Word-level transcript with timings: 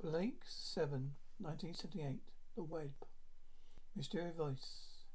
Blake's 0.00 0.54
7, 0.54 1.14
1978. 1.38 2.20
The 2.54 2.62
Web. 2.62 2.92
Mysterious 3.96 4.36
voice. 4.36 5.06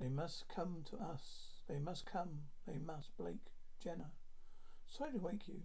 They 0.00 0.08
must 0.08 0.48
come 0.48 0.82
to 0.90 0.96
us. 0.96 1.62
They 1.68 1.78
must 1.78 2.06
come. 2.06 2.40
They 2.66 2.78
must. 2.78 3.16
Blake 3.16 3.52
Jenna. 3.80 4.10
Sorry 4.88 5.12
to 5.12 5.18
wake 5.18 5.46
you, 5.46 5.60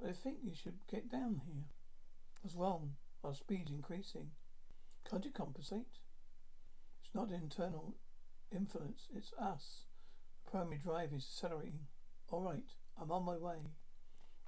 but 0.00 0.08
I 0.08 0.12
think 0.12 0.38
you 0.42 0.54
should 0.54 0.86
get 0.90 1.10
down 1.10 1.42
here. 1.44 1.64
What's 2.40 2.56
wrong? 2.56 2.94
Our 3.22 3.34
speed's 3.34 3.70
increasing. 3.70 4.30
Can't 5.08 5.24
you 5.24 5.30
compensate? 5.30 6.00
It's 7.02 7.14
not 7.14 7.30
internal 7.30 7.94
influence, 8.50 9.08
it's 9.14 9.32
us. 9.38 9.84
The 10.44 10.50
primary 10.50 10.78
drive 10.78 11.12
is 11.12 11.24
accelerating. 11.24 11.86
Alright, 12.32 12.74
I'm 13.00 13.12
on 13.12 13.24
my 13.24 13.36
way. 13.36 13.58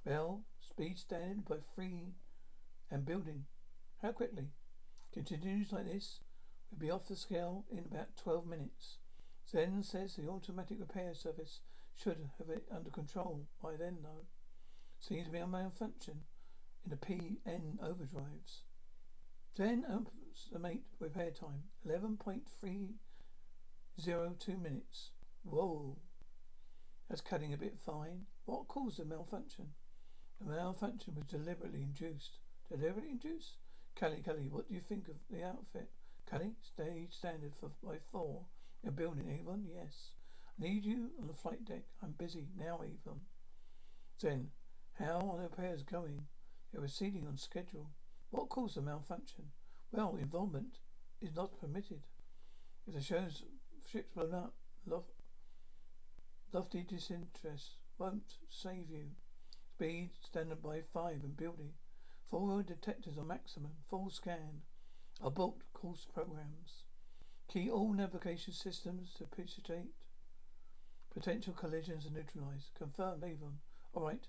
Well, 0.03 0.45
speed 0.61 0.97
standard 0.97 1.45
by 1.45 1.57
three 1.75 2.13
and 2.95 3.05
building. 3.05 3.45
How 4.01 4.13
quickly? 4.13 4.53
Continues 5.13 5.73
like 5.73 5.85
this, 5.85 6.21
we'll 6.71 6.79
be 6.79 6.89
off 6.89 7.07
the 7.07 7.17
scale 7.17 7.65
in 7.69 7.79
about 7.79 8.15
12 8.23 8.47
minutes. 8.47 8.99
Zen 9.51 9.83
says 9.83 10.15
the 10.15 10.29
automatic 10.29 10.79
repair 10.79 11.13
service 11.13 11.59
should 11.93 12.29
have 12.37 12.49
it 12.49 12.63
under 12.73 12.89
control 12.89 13.47
by 13.61 13.75
then, 13.77 13.97
though. 14.01 14.27
Seems 14.99 15.25
to 15.25 15.31
be 15.31 15.39
a 15.39 15.47
malfunction 15.47 16.23
in 16.85 16.89
the 16.89 16.95
PN 16.95 17.77
overdrives. 17.79 18.61
Zen 19.57 19.83
estimate 20.33 20.83
repair 20.99 21.31
time 21.31 21.63
11.302 21.85 24.61
minutes. 24.61 25.11
Whoa. 25.43 25.97
That's 27.09 27.21
cutting 27.21 27.53
a 27.53 27.57
bit 27.57 27.77
fine. 27.85 28.27
What 28.45 28.69
caused 28.69 28.99
the 28.99 29.05
malfunction? 29.05 29.73
The 30.39 30.45
malfunction 30.49 31.15
was 31.15 31.25
deliberately 31.25 31.83
induced. 31.83 32.39
Deliberately 32.69 33.11
induced? 33.11 33.57
Cally, 33.95 34.21
Cally, 34.23 34.49
what 34.49 34.67
do 34.67 34.73
you 34.73 34.81
think 34.81 35.07
of 35.07 35.15
the 35.29 35.43
outfit? 35.43 35.89
Kelly, 36.29 36.53
stage 36.61 37.13
standard 37.13 37.53
for 37.59 37.71
by 37.83 37.97
four. 38.11 38.45
You're 38.83 38.91
building, 38.91 39.29
Avon? 39.29 39.65
Yes. 39.67 40.11
I 40.47 40.63
need 40.63 40.83
you 40.85 41.11
on 41.21 41.27
the 41.27 41.33
flight 41.33 41.65
deck. 41.65 41.83
I'm 42.03 42.11
busy 42.11 42.47
now, 42.57 42.81
Avon. 42.83 43.21
Zen, 44.19 44.49
how 44.99 45.29
are 45.31 45.37
the 45.37 45.43
repairs 45.43 45.83
going? 45.83 46.25
They're 46.71 46.81
proceeding 46.81 47.27
on 47.27 47.37
schedule. 47.37 47.91
What 48.31 48.49
caused 48.49 48.75
the 48.75 48.81
malfunction? 48.81 49.45
Well, 49.91 50.17
involvement 50.19 50.79
is 51.21 51.35
not 51.35 51.59
permitted. 51.59 52.01
If 52.87 52.95
the 52.95 53.01
show's 53.01 53.43
ship's 53.89 54.13
blown 54.13 54.33
up, 54.33 54.53
lof- 54.85 55.03
lofty 56.51 56.83
disinterest 56.83 57.75
won't 57.97 58.33
save 58.49 58.89
you. 58.89 59.11
Speed 59.75 60.11
standard 60.21 60.61
by 60.63 60.81
five 60.93 61.23
and 61.23 61.35
building. 61.35 61.73
Forward 62.29 62.67
detectors 62.67 63.17
are 63.17 63.23
maximum. 63.23 63.71
Full 63.89 64.09
scan. 64.09 64.61
Abort 65.21 65.55
course 65.73 66.05
programs. 66.11 66.83
Key 67.47 67.69
all 67.69 67.93
navigation 67.93 68.53
systems 68.53 69.13
to 69.17 69.25
precipitate 69.25 69.91
potential 71.13 71.53
collisions 71.53 72.05
and 72.05 72.15
neutralize. 72.15 72.71
Confirmed, 72.77 73.23
Avon. 73.23 73.59
Alright. 73.95 74.27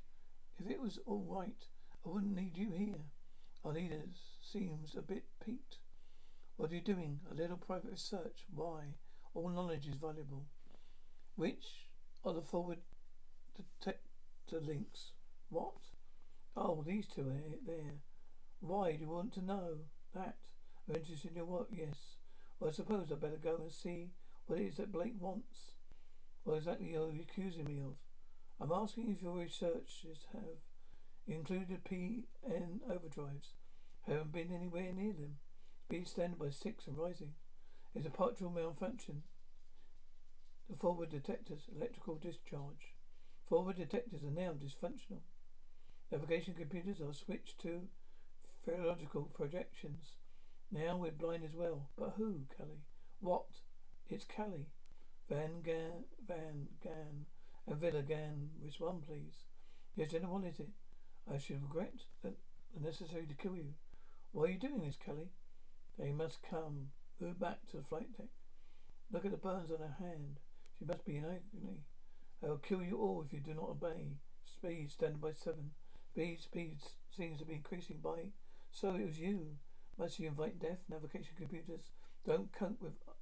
If 0.59 0.71
it 0.71 0.81
was 0.81 0.99
alright, 1.07 1.67
I 2.05 2.09
wouldn't 2.09 2.37
need 2.37 2.57
you 2.57 2.71
here. 2.71 3.07
Our 3.65 3.73
leader 3.73 4.03
seems 4.41 4.95
a 4.95 5.03
bit 5.03 5.25
peaked. 5.45 5.79
What 6.57 6.71
are 6.71 6.75
you 6.75 6.81
doing? 6.81 7.21
A 7.31 7.35
little 7.35 7.57
private 7.57 7.91
research. 7.91 8.45
Why? 8.55 8.95
All 9.35 9.49
knowledge 9.49 9.87
is 9.89 9.97
valuable. 9.97 10.47
Which 11.35 11.89
are 12.25 12.33
the 12.33 12.43
forward 12.43 12.79
detector 13.57 14.61
links? 14.61 15.13
What? 15.51 15.75
Oh, 16.57 16.83
these 16.87 17.07
two 17.07 17.29
are 17.29 17.67
there. 17.67 18.01
Why 18.61 18.93
do 18.93 19.01
you 19.01 19.11
want 19.11 19.35
to 19.35 19.45
know 19.45 19.81
that? 20.15 20.37
I'm 20.89 20.97
interested 20.97 21.31
in 21.31 21.37
your 21.37 21.45
work, 21.45 21.69
yes. 21.71 22.17
Well, 22.59 22.71
I 22.71 22.73
suppose 22.73 23.13
I'd 23.13 23.21
better 23.21 23.37
go 23.37 23.59
and 23.61 23.71
see 23.71 24.13
what 24.47 24.59
it 24.59 24.65
is 24.65 24.77
that 24.77 24.93
Blake 24.93 25.21
wants. 25.21 25.73
What 26.45 26.57
exactly 26.57 26.97
are 26.97 27.11
you 27.11 27.23
accusing 27.29 27.67
me 27.67 27.79
of? 27.81 27.97
I'm 28.59 28.73
asking 28.73 29.11
if 29.11 29.23
your 29.23 29.37
researches 29.37 30.27
have 30.33 30.63
included 31.27 31.85
PN 31.85 32.81
overdrives. 32.89 33.53
Haven't 34.07 34.33
been 34.33 34.53
anywhere 34.55 34.93
near 34.95 35.13
them. 35.13 35.37
Speed 35.85 36.09
standard 36.09 36.39
by 36.39 36.51
six 36.51 36.87
and 36.87 36.97
rising. 36.97 37.35
It's 37.95 38.07
a 38.07 38.11
partial 38.11 38.51
malfunction. 38.51 39.25
The 40.71 40.77
forward 40.77 41.11
detectors, 41.11 41.69
electrical 41.75 42.15
discharge. 42.15 42.95
Forward 43.47 43.77
detectors 43.77 44.23
are 44.23 44.31
now 44.31 44.53
dysfunctional. 44.53 45.21
Navigation 46.11 46.55
computers 46.55 47.01
are 47.01 47.13
switched 47.13 47.61
to 47.61 47.89
physiological 48.65 49.31
projections. 49.35 50.13
Now 50.71 50.97
we're 50.97 51.11
blind 51.11 51.45
as 51.45 51.55
well. 51.55 51.89
But 51.99 52.15
who, 52.17 52.43
Cally? 52.57 52.85
What? 53.21 53.47
It's 54.09 54.25
Cally. 54.25 54.67
Van 55.29 55.63
Gan, 55.65 56.05
Van 56.27 56.69
Gan, 56.83 57.27
and 57.67 57.81
Vila 57.81 58.03
Gan. 58.03 58.51
Which 58.61 58.79
one, 58.79 59.01
please? 59.01 59.45
Yes, 59.97 60.11
General, 60.11 60.35
what 60.35 60.45
is 60.45 60.61
it? 60.61 60.69
I 61.33 61.39
should 61.39 61.63
regret 61.63 62.05
that 62.23 62.35
the 62.75 62.81
necessary 62.81 63.27
to 63.27 63.35
kill 63.35 63.57
you. 63.57 63.75
Why 64.33 64.45
are 64.45 64.51
you 64.51 64.59
doing 64.59 64.83
this, 64.83 64.97
Cally? 64.97 65.31
They 65.99 66.13
must 66.13 66.43
come. 66.49 66.89
Move 67.19 67.41
back 67.41 67.67
to 67.71 67.79
the 67.79 67.83
flight 67.83 68.13
deck. 68.17 68.29
Look 69.11 69.25
at 69.25 69.31
the 69.31 69.39
burns 69.39 69.71
on 69.71 69.79
her 69.79 69.97
hand. 69.99 70.41
She 70.79 70.85
must 70.85 71.05
be 71.05 71.17
in 71.17 71.25
agony. 71.25 71.81
I 72.45 72.49
will 72.49 72.59
kill 72.59 72.83
you 72.83 72.99
all 72.99 73.25
if 73.27 73.33
you 73.33 73.41
do 73.41 73.55
not 73.55 73.71
obey. 73.71 74.19
Speed 74.45 74.91
standing 74.91 75.21
by 75.21 75.33
seven. 75.33 75.71
Speed, 76.17 76.41
speed 76.41 76.79
seems 77.15 77.41
to 77.41 77.45
be 77.45 77.53
increasing 77.53 77.99
by. 78.03 78.31
So 78.71 78.95
it 78.95 79.05
was 79.05 79.19
you. 79.19 79.59
Must 79.99 80.19
you 80.19 80.29
invite 80.29 80.59
death? 80.59 80.79
Navigation 80.89 81.35
computers 81.37 81.91
don't 82.25 82.51
cope 82.55 82.81
with 82.81 82.95
uh, 83.07 83.13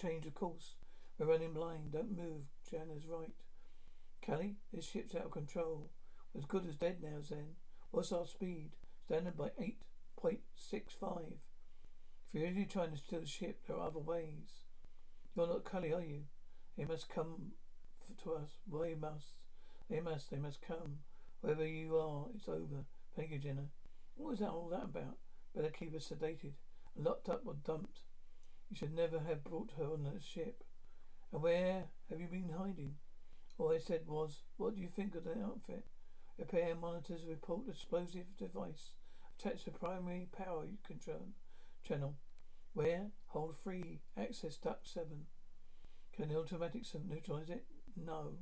change 0.00 0.24
of 0.24 0.32
course. 0.32 0.76
We're 1.18 1.26
running 1.26 1.52
blind. 1.52 1.92
Don't 1.92 2.16
move. 2.16 2.44
Jenna's 2.70 3.04
right. 3.06 3.34
Cally, 4.22 4.56
this 4.72 4.88
ship's 4.88 5.14
out 5.14 5.26
of 5.26 5.32
control. 5.32 5.90
We're 6.32 6.38
as 6.38 6.46
good 6.46 6.66
as 6.66 6.76
dead 6.76 6.96
now, 7.02 7.20
Zen. 7.20 7.56
What's 7.90 8.10
our 8.10 8.26
speed? 8.26 8.70
Standard 9.04 9.36
by 9.36 9.50
8.65. 10.24 11.32
If 12.26 12.32
you're 12.32 12.44
really 12.44 12.64
trying 12.64 12.92
to 12.92 12.96
steal 12.96 13.20
the 13.20 13.26
ship, 13.26 13.58
there 13.66 13.76
are 13.76 13.88
other 13.88 13.98
ways. 13.98 14.62
You're 15.36 15.46
not 15.46 15.70
Cally, 15.70 15.92
are 15.92 16.00
you? 16.00 16.22
They 16.78 16.86
must 16.86 17.10
come 17.10 17.52
to 18.24 18.32
us. 18.32 18.52
They 18.66 18.94
must. 18.94 19.34
They 19.90 20.00
must. 20.00 20.30
They 20.30 20.38
must 20.38 20.62
come. 20.62 21.00
Wherever 21.40 21.66
you 21.66 21.96
are, 21.96 22.26
it's 22.34 22.48
over. 22.48 22.84
Thank 23.16 23.30
you, 23.30 23.38
Jenna. 23.38 23.68
What 24.16 24.30
was 24.30 24.40
that 24.40 24.50
all 24.50 24.68
that 24.70 24.84
about? 24.84 25.18
Better 25.54 25.70
keep 25.70 25.92
her 25.92 25.98
sedated 25.98 26.52
locked 26.96 27.28
up 27.28 27.42
or 27.46 27.54
dumped. 27.54 28.00
You 28.70 28.76
should 28.76 28.94
never 28.94 29.20
have 29.20 29.44
brought 29.44 29.72
her 29.78 29.84
on 29.84 30.04
that 30.04 30.22
ship. 30.22 30.64
And 31.32 31.42
where 31.42 31.84
have 32.10 32.20
you 32.20 32.26
been 32.26 32.54
hiding? 32.58 32.96
All 33.56 33.72
I 33.72 33.78
said 33.78 34.02
was, 34.06 34.42
what 34.56 34.74
do 34.74 34.80
you 34.80 34.88
think 34.88 35.14
of 35.14 35.24
the 35.24 35.40
outfit? 35.42 35.84
Repair 36.38 36.74
monitors 36.74 37.22
report 37.28 37.68
explosive 37.68 38.36
device 38.38 38.92
attached 39.38 39.64
to 39.64 39.70
primary 39.70 40.28
power 40.36 40.66
control 40.86 41.28
channel. 41.86 42.16
Where? 42.74 43.08
Hold 43.28 43.56
free. 43.56 44.00
Access 44.16 44.56
duct 44.56 44.86
7. 44.86 45.26
Can 46.14 46.28
the 46.28 46.38
automatic 46.38 46.84
neutralize 47.08 47.50
it? 47.50 47.64
No. 47.96 48.34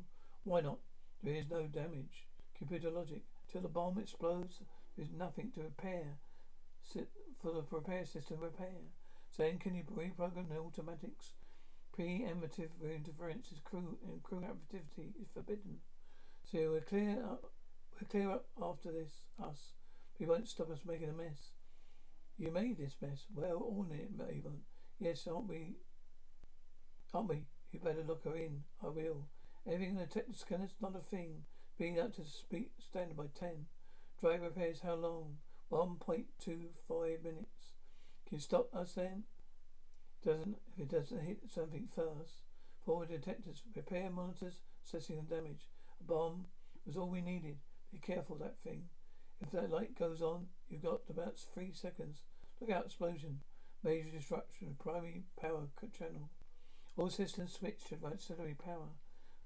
Why 0.45 0.61
not? 0.61 0.79
There 1.23 1.35
is 1.35 1.49
no 1.51 1.67
damage. 1.67 2.27
Computer 2.57 2.91
logic. 2.91 3.23
Till 3.51 3.61
the 3.61 3.69
bomb 3.69 3.99
explodes, 3.99 4.63
there 4.97 5.05
is 5.05 5.13
nothing 5.13 5.51
to 5.53 5.63
repair. 5.63 6.19
Sit 6.83 7.09
for 7.41 7.53
the 7.53 7.65
repair 7.71 8.05
system 8.05 8.39
repair. 8.41 8.91
Then 9.37 9.59
can 9.59 9.75
you 9.75 9.83
reprogram 9.85 10.49
the 10.49 10.59
automatics? 10.59 11.33
Preemptive 11.97 12.71
interferences, 12.83 13.61
crew 13.65 13.99
and 14.07 14.23
crew 14.23 14.43
activity 14.45 15.13
is 15.21 15.29
forbidden. 15.33 15.79
So 16.51 16.73
we're 16.73 16.81
clear 16.81 17.23
up 17.25 17.53
we're 18.01 18.09
clear 18.09 18.31
up 18.31 18.47
after 18.63 18.93
this, 18.93 19.25
us. 19.43 19.73
We 20.19 20.27
won't 20.27 20.49
stop 20.49 20.71
us 20.71 20.81
making 20.87 21.09
a 21.09 21.13
mess. 21.13 21.53
You 22.37 22.51
made 22.51 22.77
this 22.77 22.97
mess. 23.01 23.25
Well, 23.35 23.57
on 23.71 23.91
it, 23.91 24.11
Avon. 24.21 24.61
Yes, 24.99 25.27
aren't 25.27 25.49
we? 25.49 25.77
Aren't 27.15 27.29
we? 27.31 27.47
You 27.73 27.81
better 27.81 28.05
look 28.07 28.25
her 28.25 28.37
in. 28.37 28.65
I 28.83 28.89
will. 28.89 29.29
Anything 29.67 29.91
in 29.91 29.97
the 29.97 30.07
technical 30.07 30.35
scanner's 30.35 30.75
not 30.81 30.95
a 30.95 31.01
thing. 31.01 31.45
Being 31.79 32.01
up 32.01 32.15
to 32.17 32.25
speed 32.25 32.71
standard 32.79 33.19
by 33.19 33.27
ten. 33.39 33.67
Drive 34.19 34.41
repairs 34.41 34.81
how 34.81 34.95
long? 34.95 35.37
One 35.69 35.97
point 35.97 36.25
two 36.43 36.71
five 36.89 37.23
minutes. 37.23 37.75
Can 38.27 38.37
you 38.37 38.41
stop 38.41 38.75
us 38.75 38.95
then? 38.95 39.25
Doesn't 40.25 40.57
if 40.73 40.85
it 40.85 40.91
doesn't 40.91 41.21
hit 41.21 41.51
something 41.51 41.89
first. 41.95 42.45
Forward 42.83 43.11
detectors, 43.11 43.63
repair 43.75 44.09
monitors, 44.09 44.63
assessing 44.87 45.17
the 45.17 45.35
damage. 45.35 45.69
A 46.01 46.05
bomb 46.05 46.47
was 46.87 46.97
all 46.97 47.11
we 47.11 47.21
needed. 47.21 47.59
Be 47.93 47.99
careful 47.99 48.37
that 48.37 48.59
thing. 48.65 48.85
If 49.43 49.51
that 49.51 49.71
light 49.71 49.99
goes 49.99 50.23
on, 50.23 50.47
you've 50.71 50.83
got 50.83 51.01
about 51.11 51.39
three 51.53 51.73
seconds. 51.75 52.23
Look 52.59 52.71
out, 52.71 52.87
explosion. 52.87 53.41
Major 53.85 54.09
disruption 54.11 54.69
of 54.69 54.79
primary 54.79 55.25
power 55.39 55.69
channel. 55.93 56.31
All 56.97 57.11
systems 57.11 57.53
switch 57.53 57.85
to 57.91 57.99
auxiliary 58.03 58.55
power. 58.55 58.95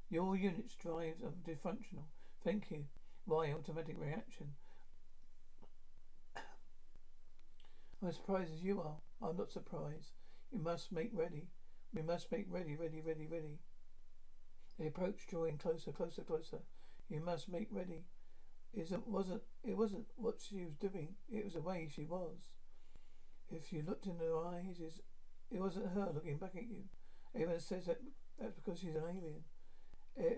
Your 0.08 0.36
unit's 0.36 0.76
drives 0.76 1.24
are 1.24 1.32
dysfunctional. 1.44 2.04
Thank 2.42 2.70
you. 2.70 2.84
Why 3.26 3.52
automatic 3.52 3.96
reaction? 3.98 4.46
I'm 8.02 8.08
as 8.08 8.16
surprised 8.16 8.54
as 8.54 8.62
you 8.62 8.80
are. 8.80 8.96
I'm 9.22 9.36
not 9.36 9.52
surprised. 9.52 10.12
You 10.50 10.58
must 10.58 10.90
make 10.90 11.10
ready. 11.12 11.48
We 11.94 12.02
must 12.02 12.32
make 12.32 12.46
ready, 12.48 12.76
ready, 12.76 13.02
ready, 13.02 13.26
ready. 13.26 13.58
They 14.78 14.86
approached, 14.86 15.28
drawing 15.28 15.58
closer, 15.58 15.92
closer, 15.92 16.22
closer. 16.22 16.60
You 17.10 17.20
must 17.20 17.50
make 17.50 17.68
ready. 17.70 18.04
It 18.72 18.90
wasn't. 19.06 19.42
It 19.62 19.76
wasn't 19.76 20.06
what 20.16 20.40
she 20.40 20.64
was 20.64 20.76
doing. 20.76 21.16
It 21.30 21.44
was 21.44 21.54
the 21.54 21.60
way 21.60 21.88
she 21.94 22.04
was. 22.04 22.38
If 23.50 23.72
you 23.72 23.82
looked 23.86 24.06
in 24.06 24.18
her 24.18 24.38
eyes, 24.46 24.80
it 25.50 25.60
wasn't 25.60 25.92
her 25.92 26.10
looking 26.14 26.38
back 26.38 26.56
at 26.56 26.62
you. 26.62 26.84
Everyone 27.34 27.60
says 27.60 27.86
that 27.86 27.98
that's 28.40 28.54
because 28.54 28.78
she's 28.78 28.94
an 28.94 29.02
alien. 29.02 29.44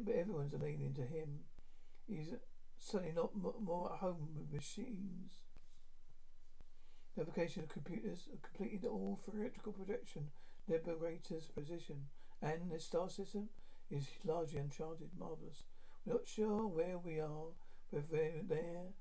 But 0.05 0.15
everyone's 0.15 0.55
an 0.55 0.63
alien 0.63 0.95
to 0.95 1.03
him. 1.03 1.45
He's 2.15 2.35
certainly 2.79 3.15
not 3.15 3.31
more 3.35 3.93
at 3.93 4.01
home 4.01 4.29
with 4.37 4.53
machines. 4.53 5.33
The 7.15 7.23
application 7.23 7.63
of 7.63 7.71
computers 7.71 8.29
completed 8.43 8.87
all 8.87 9.19
theoretical 9.25 9.73
projection 9.73 10.31
liberator's 10.69 11.47
position, 11.47 12.09
and 12.43 12.71
the 12.71 12.79
star 12.79 13.09
system 13.09 13.49
is 13.91 14.09
largely 14.25 14.61
uncharted, 14.61 15.09
marvelous. 15.19 15.65
We're 16.05 16.15
not 16.15 16.29
sure 16.29 16.67
where 16.67 16.99
we 16.99 17.19
are, 17.19 17.55
but 17.91 18.11
we're 18.11 18.43
there, 18.47 18.93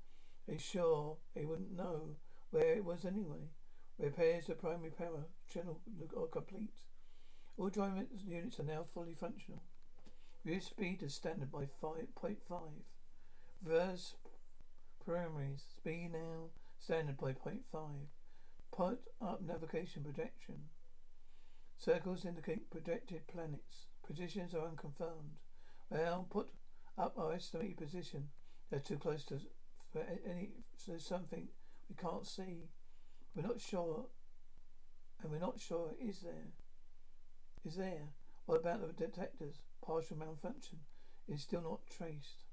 they 0.48 0.56
sure 0.56 1.18
they 1.34 1.44
wouldn't 1.44 1.76
know 1.76 2.16
where 2.50 2.74
it 2.74 2.84
was 2.84 3.04
anyway. 3.04 3.50
Repairs 3.98 4.46
to 4.46 4.54
primary 4.54 4.90
power 4.90 5.26
channel 5.48 5.80
are 6.16 6.26
complete. 6.28 6.80
All 7.58 7.68
driving 7.68 8.08
units 8.26 8.58
are 8.58 8.64
now 8.64 8.84
fully 8.84 9.14
functional. 9.14 9.62
View 10.44 10.60
speed 10.60 11.02
is 11.02 11.14
standard 11.14 11.52
by 11.52 11.68
5.5. 11.82 12.36
Reverse 13.64 14.14
primaries 15.04 15.62
speed 15.76 16.10
now 16.12 16.50
standard 16.80 17.16
by 17.16 17.32
0.5. 17.32 17.60
Put 18.72 18.98
up 19.20 19.40
navigation 19.40 20.02
projection. 20.02 20.56
Circles 21.78 22.24
indicate 22.24 22.70
projected 22.70 23.26
planets. 23.28 23.86
Positions 24.04 24.52
are 24.54 24.66
unconfirmed. 24.66 25.36
Well, 25.90 26.26
put 26.28 26.48
up 26.98 27.14
our 27.16 27.34
estimated 27.34 27.76
position. 27.76 28.30
They're 28.70 28.80
too 28.80 28.98
close 28.98 29.24
to 29.26 29.38
for 29.92 30.04
any. 30.28 30.50
So 30.76 30.98
something 30.98 31.48
we 31.88 31.94
can't 31.94 32.26
see. 32.26 32.68
We're 33.34 33.46
not 33.46 33.60
sure, 33.60 34.06
and 35.22 35.30
we're 35.30 35.38
not 35.38 35.60
sure 35.60 35.94
is 36.00 36.20
there. 36.20 36.50
Is 37.64 37.76
there? 37.76 38.08
What 38.46 38.60
about 38.60 38.80
the 38.80 38.92
detectors? 38.92 39.60
Partial 39.84 40.16
malfunction 40.16 40.80
is 41.28 41.42
still 41.42 41.62
not 41.62 41.86
traced. 41.86 42.44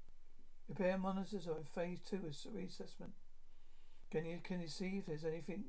Repair 0.70 0.98
monitors 0.98 1.48
are 1.48 1.56
in 1.56 1.64
phase 1.64 1.98
two 2.08 2.18
of 2.18 2.52
reassessment. 2.54 3.10
Can 4.08 4.24
you 4.24 4.38
can 4.44 4.60
you 4.60 4.68
see 4.68 4.98
if 4.98 5.06
there's 5.06 5.24
anything 5.24 5.64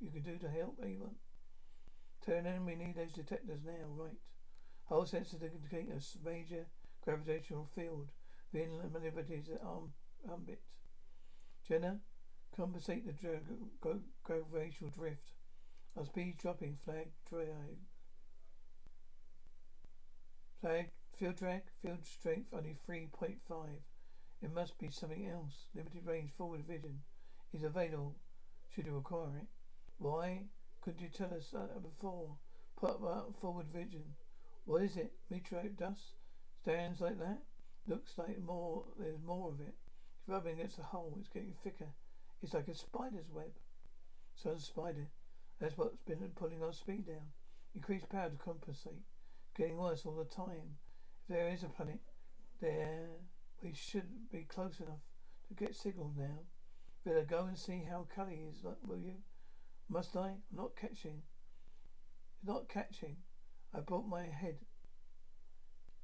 you 0.00 0.10
can 0.10 0.22
do 0.22 0.38
to 0.38 0.48
help 0.50 0.76
anyone? 0.82 1.14
Turn 2.26 2.46
in, 2.46 2.64
we 2.64 2.74
need 2.74 2.96
those 2.96 3.12
detectors 3.12 3.60
now, 3.64 3.86
right? 3.94 4.18
Whole 4.86 5.06
sensor 5.06 5.38
to 5.38 5.52
indicate 5.52 5.88
a 5.88 6.28
major 6.28 6.66
gravitational 7.04 7.68
field 7.76 8.08
within 8.52 8.70
the 8.92 8.98
liberties 8.98 9.48
arm 9.64 9.92
ambit. 10.28 10.60
Jenna, 11.68 12.00
compensate 12.56 13.06
the 13.06 13.12
dra- 13.12 13.38
gra- 13.80 14.00
gravitational 14.24 14.90
drift. 14.90 15.30
Our 15.96 16.04
speed 16.06 16.38
dropping, 16.38 16.76
flag 16.84 17.10
drag. 17.28 17.78
Flag, 20.60 20.90
field 21.16 21.36
drag, 21.36 21.62
field 21.80 22.04
strength 22.04 22.52
only 22.52 22.76
3.5. 22.88 23.36
It 24.42 24.54
must 24.54 24.78
be 24.78 24.90
something 24.90 25.26
else. 25.26 25.66
Limited 25.74 26.06
range 26.06 26.30
forward 26.36 26.66
vision 26.66 27.00
is 27.52 27.62
available 27.62 28.16
should 28.74 28.86
you 28.86 28.94
require 28.94 29.36
it. 29.36 29.48
Why 29.98 30.44
couldn't 30.80 31.02
you 31.02 31.08
tell 31.08 31.34
us 31.34 31.50
that 31.52 31.82
before? 31.82 32.36
Put 32.76 33.02
up 33.02 33.34
forward 33.40 33.66
vision. 33.74 34.04
What 34.64 34.82
is 34.82 34.96
it? 34.96 35.12
Meteorite 35.30 35.76
dust? 35.76 36.14
Stands 36.62 37.00
like 37.00 37.18
that? 37.18 37.42
Looks 37.86 38.16
like 38.16 38.38
more, 38.42 38.84
there's 38.98 39.20
more 39.24 39.50
of 39.50 39.60
it. 39.60 39.74
It's 40.18 40.28
rubbing 40.28 40.54
against 40.54 40.76
the 40.76 40.84
hole. 40.84 41.16
It's 41.18 41.28
getting 41.28 41.54
thicker. 41.62 41.88
It's 42.42 42.54
like 42.54 42.68
a 42.68 42.74
spider's 42.74 43.30
web. 43.32 43.52
So 44.34 44.50
a 44.52 44.58
spider. 44.58 45.08
That's 45.60 45.76
what's 45.76 45.96
been 46.06 46.30
pulling 46.34 46.62
our 46.62 46.72
speed 46.72 47.06
down. 47.06 47.32
Increased 47.74 48.08
power 48.08 48.30
to 48.30 48.36
compensate. 48.36 49.02
Getting 49.56 49.76
worse 49.76 50.06
all 50.06 50.16
the 50.16 50.24
time. 50.24 50.78
If 51.22 51.36
there 51.36 51.48
is 51.48 51.62
a 51.62 51.68
planet 51.68 52.00
there, 52.60 53.08
we 53.62 53.74
should 53.74 54.30
be 54.32 54.42
close 54.42 54.80
enough 54.80 55.02
to 55.48 55.54
get 55.54 55.74
signal 55.74 56.12
now. 56.16 56.40
Better 57.04 57.24
go 57.28 57.44
and 57.44 57.58
see 57.58 57.84
how 57.88 58.06
Cally 58.14 58.42
is, 58.50 58.64
will 58.86 58.98
you? 58.98 59.16
Must 59.88 60.16
I? 60.16 60.28
I'm 60.28 60.42
not 60.52 60.76
catching. 60.76 61.22
Not 62.44 62.68
catching. 62.68 63.16
I 63.74 63.80
brought 63.80 64.06
my 64.06 64.26
head. 64.26 64.56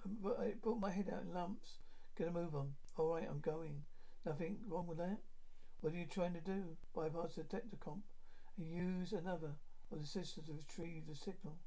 Um, 0.04 0.18
I 0.38 0.54
brought 0.62 0.80
my 0.80 0.90
head 0.90 1.10
out 1.12 1.22
in 1.22 1.32
lumps. 1.32 1.78
Get 2.16 2.28
a 2.28 2.30
move 2.30 2.54
on. 2.54 2.72
All 2.96 3.14
right, 3.14 3.26
I'm 3.28 3.40
going. 3.40 3.82
Nothing 4.24 4.58
wrong 4.68 4.86
with 4.86 4.98
that. 4.98 5.18
What 5.80 5.92
are 5.92 5.96
you 5.96 6.06
trying 6.06 6.34
to 6.34 6.40
do? 6.40 6.76
Bypass 6.94 7.36
the 7.36 7.76
comp 7.78 8.04
and 8.58 8.70
use 8.70 9.12
another 9.12 9.52
of 9.92 10.00
the 10.00 10.06
systems 10.06 10.46
to 10.46 10.54
retrieve 10.54 11.06
the 11.06 11.14
signal. 11.14 11.58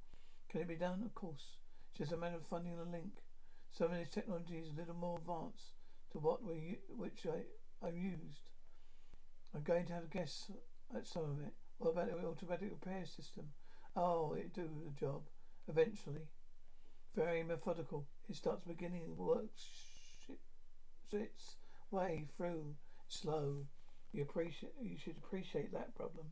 Can 0.49 0.61
it 0.61 0.67
be 0.67 0.75
done? 0.75 1.03
Of 1.05 1.13
course. 1.13 1.57
It's 1.91 1.99
just 1.99 2.11
a 2.11 2.17
matter 2.17 2.35
of 2.35 2.47
finding 2.47 2.77
the 2.77 2.83
link. 2.83 3.23
Some 3.71 3.91
of 3.91 3.97
these 3.97 4.09
technology 4.09 4.57
is 4.57 4.69
a 4.69 4.79
little 4.79 4.95
more 4.95 5.19
advanced 5.19 5.78
to 6.11 6.19
what 6.19 6.43
we 6.43 6.79
which 6.89 7.25
I 7.25 7.85
I've 7.85 7.95
used. 7.95 8.49
I'm 9.55 9.63
going 9.63 9.85
to 9.87 9.93
have 9.93 10.03
a 10.03 10.07
guess 10.07 10.51
at 10.95 11.07
some 11.07 11.23
of 11.23 11.39
it. 11.41 11.53
What 11.77 11.91
about 11.91 12.07
the 12.07 12.27
automatic 12.27 12.69
repair 12.71 13.05
system? 13.05 13.45
Oh, 13.95 14.33
it 14.33 14.53
do 14.53 14.69
the 14.85 14.91
job. 14.99 15.23
Eventually. 15.67 16.27
Very 17.15 17.43
methodical. 17.43 18.07
It 18.29 18.35
starts 18.35 18.63
beginning 18.65 19.03
and 19.05 19.17
works 19.17 19.65
its 21.11 21.55
way 21.91 22.27
through 22.37 22.75
slow. 23.07 23.65
You 24.11 24.23
appreciate 24.23 24.73
you 24.81 24.97
should 24.97 25.17
appreciate 25.17 25.71
that 25.73 25.95
problem. 25.95 26.27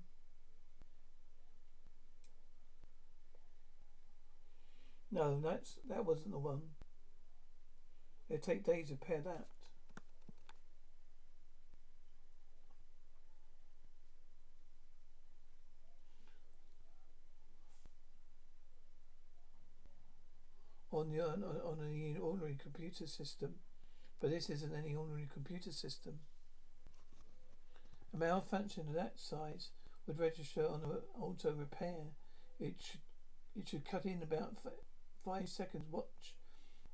No, 5.12 5.40
that's 5.40 5.80
that 5.88 6.06
wasn't 6.06 6.32
the 6.32 6.40
one. 6.40 6.62
It'd 8.30 8.44
take 8.44 8.64
days 8.64 8.88
to 8.88 8.94
repair 8.94 9.22
that. 9.22 9.48
On 20.99 21.11
the 21.11 21.21
on, 21.21 21.44
on 21.44 21.80
an 21.80 22.18
ordinary 22.21 22.57
computer 22.61 23.07
system, 23.07 23.56
but 24.19 24.31
this 24.31 24.49
isn't 24.49 24.73
any 24.75 24.95
ordinary 24.95 25.27
computer 25.31 25.71
system. 25.71 26.19
A 28.13 28.18
malfunction 28.18 28.87
of 28.87 28.95
that 28.95 29.19
size 29.19 29.69
would 30.06 30.19
register 30.19 30.66
on 30.66 30.81
auto 31.19 31.51
repair. 31.51 32.13
It 32.59 32.75
should 32.80 33.01
it 33.56 33.69
should 33.69 33.85
cut 33.85 34.06
in 34.06 34.21
about 34.21 34.57
five 35.25 35.49
seconds. 35.49 35.85
Watch. 35.92 36.35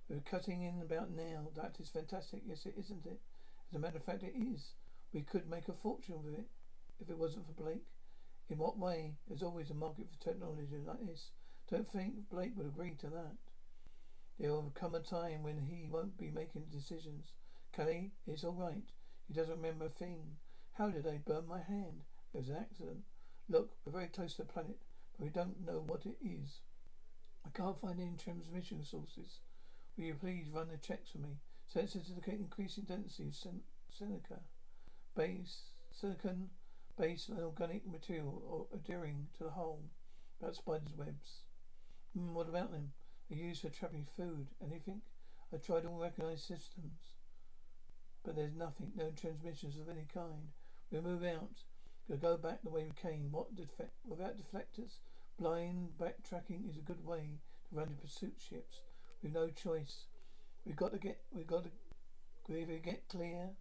We're 0.10 0.20
cutting 0.20 0.62
in 0.62 0.82
about 0.82 1.12
now. 1.12 1.50
That 1.56 1.78
is 1.80 1.90
fantastic. 1.90 2.42
Yes, 2.46 2.66
it 2.66 2.76
isn't 2.78 3.06
it? 3.06 3.20
As 3.70 3.76
a 3.76 3.80
matter 3.80 3.98
of 3.98 4.04
fact, 4.04 4.24
it 4.24 4.34
is. 4.36 4.74
We 5.14 5.22
could 5.22 5.50
make 5.50 5.68
a 5.68 5.74
fortune 5.74 6.24
with 6.24 6.34
it 6.34 6.48
if 7.00 7.10
it 7.10 7.18
wasn't 7.18 7.46
for 7.48 7.54
Blake. 7.54 7.86
In 8.50 8.58
what 8.58 8.78
way? 8.78 9.16
There's 9.28 9.44
always 9.44 9.70
a 9.70 9.74
market 9.74 10.08
for 10.12 10.24
technology 10.24 10.68
like 10.86 11.06
this. 11.06 11.32
Don't 11.70 11.88
think 11.88 12.30
Blake 12.30 12.52
would 12.56 12.68
agree 12.68 12.96
to 13.00 13.08
that. 13.08 13.38
There 14.40 14.52
will 14.52 14.72
come 14.74 14.96
a 14.96 15.00
time 15.00 15.44
when 15.44 15.58
he 15.58 15.88
won't 15.90 16.18
be 16.18 16.32
making 16.32 16.66
decisions. 16.72 17.34
Cally, 17.72 18.12
it's 18.28 18.44
all 18.44 18.54
right. 18.54 18.84
He 19.28 19.34
doesn't 19.34 19.56
remember 19.56 19.86
a 19.86 19.90
thing. 19.90 20.38
How 20.74 20.90
did 20.90 21.08
I 21.08 21.20
burn 21.26 21.48
my 21.48 21.62
hand? 21.62 22.04
It 22.34 22.38
was 22.38 22.50
an 22.50 22.58
accident. 22.58 23.04
Look, 23.48 23.72
we're 23.86 23.92
very 23.92 24.08
close 24.08 24.36
to 24.36 24.42
the 24.42 24.52
planet, 24.52 24.78
but 25.18 25.24
we 25.24 25.30
don't 25.30 25.66
know 25.66 25.84
what 25.86 26.06
it 26.06 26.18
is. 26.22 26.62
I 27.46 27.50
can't 27.50 27.80
find 27.80 28.00
any 28.00 28.16
transmission 28.18 28.84
sources. 28.84 29.40
Will 29.98 30.06
you 30.06 30.16
please 30.16 30.50
run 30.50 30.70
the 30.70 30.78
checks 30.78 31.12
for 31.12 31.20
me? 31.20 31.38
Sensors 31.74 32.10
indicate 32.10 32.40
increasing 32.40 32.86
density 32.86 33.28
of 33.28 33.36
silica, 33.36 34.40
base, 35.16 35.70
silicon, 35.92 36.50
base, 37.00 37.30
organic 37.38 37.86
material 37.88 38.68
adhering 38.74 39.28
to 39.38 39.44
the 39.44 39.52
hull. 39.52 39.82
About 40.42 40.56
spiders' 40.56 40.98
webs. 40.98 41.44
Mm, 42.18 42.34
what 42.34 42.50
about 42.50 42.72
them? 42.72 42.92
Are 43.32 43.36
used 43.36 43.62
for 43.62 43.70
trapping 43.70 44.08
food. 44.18 44.48
Anything? 44.66 45.02
I 45.54 45.58
tried 45.58 45.86
all 45.86 46.00
recognized 46.00 46.48
systems, 46.48 47.14
but 48.24 48.36
there's 48.36 48.56
nothing, 48.56 48.92
no 48.96 49.12
transmissions 49.12 49.78
of 49.78 49.90
any 49.90 50.08
kind. 50.12 50.50
We 50.92 51.00
move 51.00 51.24
out. 51.24 51.64
We'll 52.08 52.18
go 52.18 52.38
back 52.38 52.64
the 52.64 52.70
way 52.70 52.86
we 52.86 53.10
came. 53.10 53.32
What? 53.32 53.48
Without 54.06 54.36
deflectors, 54.38 54.98
blind 55.40 55.90
backtracking 56.00 56.70
is 56.70 56.78
a 56.78 56.82
good 56.82 57.06
way 57.06 57.40
to 57.70 57.76
run 57.76 57.90
the 57.90 58.02
pursuit 58.02 58.36
ships. 58.38 58.82
We've 59.22 59.34
no 59.34 59.50
choice. 59.50 60.06
We've 60.66 60.76
got 60.76 60.92
to 60.92 61.00
get. 61.00 61.20
We've 61.32 61.48
got 61.48 61.64
to. 61.66 61.70
We 62.50 62.62
either 62.62 62.78
get 62.78 63.08
clear, 63.08 63.52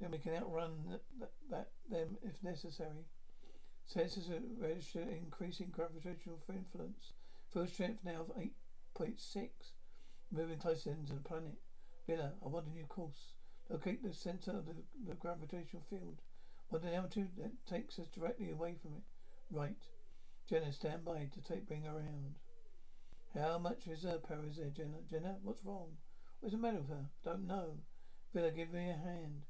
then 0.00 0.10
we 0.10 0.18
can 0.18 0.34
outrun 0.34 0.84
that, 0.90 1.02
that, 1.18 1.30
that 1.50 1.68
them 1.90 2.18
if 2.22 2.42
necessary. 2.42 3.06
Sensors 3.90 4.28
register 4.58 5.00
increasing 5.00 5.68
gravitational 5.70 6.40
influence. 6.48 7.12
Full 7.54 7.68
strength 7.68 8.00
now 8.04 8.22
of 8.22 8.32
8.6. 8.98 9.48
Moving 10.32 10.58
closer 10.58 10.90
into 10.90 11.12
the 11.12 11.20
planet. 11.20 11.54
Vila, 12.04 12.32
I 12.44 12.48
want 12.48 12.66
a 12.66 12.70
new 12.70 12.84
course. 12.86 13.34
Locate 13.70 14.02
the 14.02 14.12
center 14.12 14.50
of 14.50 14.66
the, 14.66 14.74
the 15.06 15.14
gravitational 15.14 15.84
field. 15.88 16.20
What 16.68 16.82
an 16.82 16.94
altitude 16.94 17.30
that 17.38 17.64
takes 17.64 18.00
us 18.00 18.08
directly 18.08 18.50
away 18.50 18.74
from 18.82 18.94
it. 18.96 19.04
Right. 19.52 19.76
Jenna, 20.50 20.72
stand 20.72 21.04
by 21.04 21.28
to 21.32 21.40
take 21.40 21.68
bring 21.68 21.86
around. 21.86 22.34
How 23.34 23.58
much 23.58 23.86
reserve 23.86 24.24
power 24.24 24.48
is 24.50 24.56
there, 24.56 24.70
Jenna? 24.70 24.98
Jenna, 25.08 25.36
what's 25.44 25.64
wrong? 25.64 25.98
What's 26.40 26.56
the 26.56 26.60
matter 26.60 26.78
with 26.78 26.88
her? 26.88 27.06
Don't 27.24 27.46
know. 27.46 27.78
Vila, 28.34 28.50
give 28.50 28.72
me 28.72 28.90
a 28.90 28.94
hand. 28.94 29.42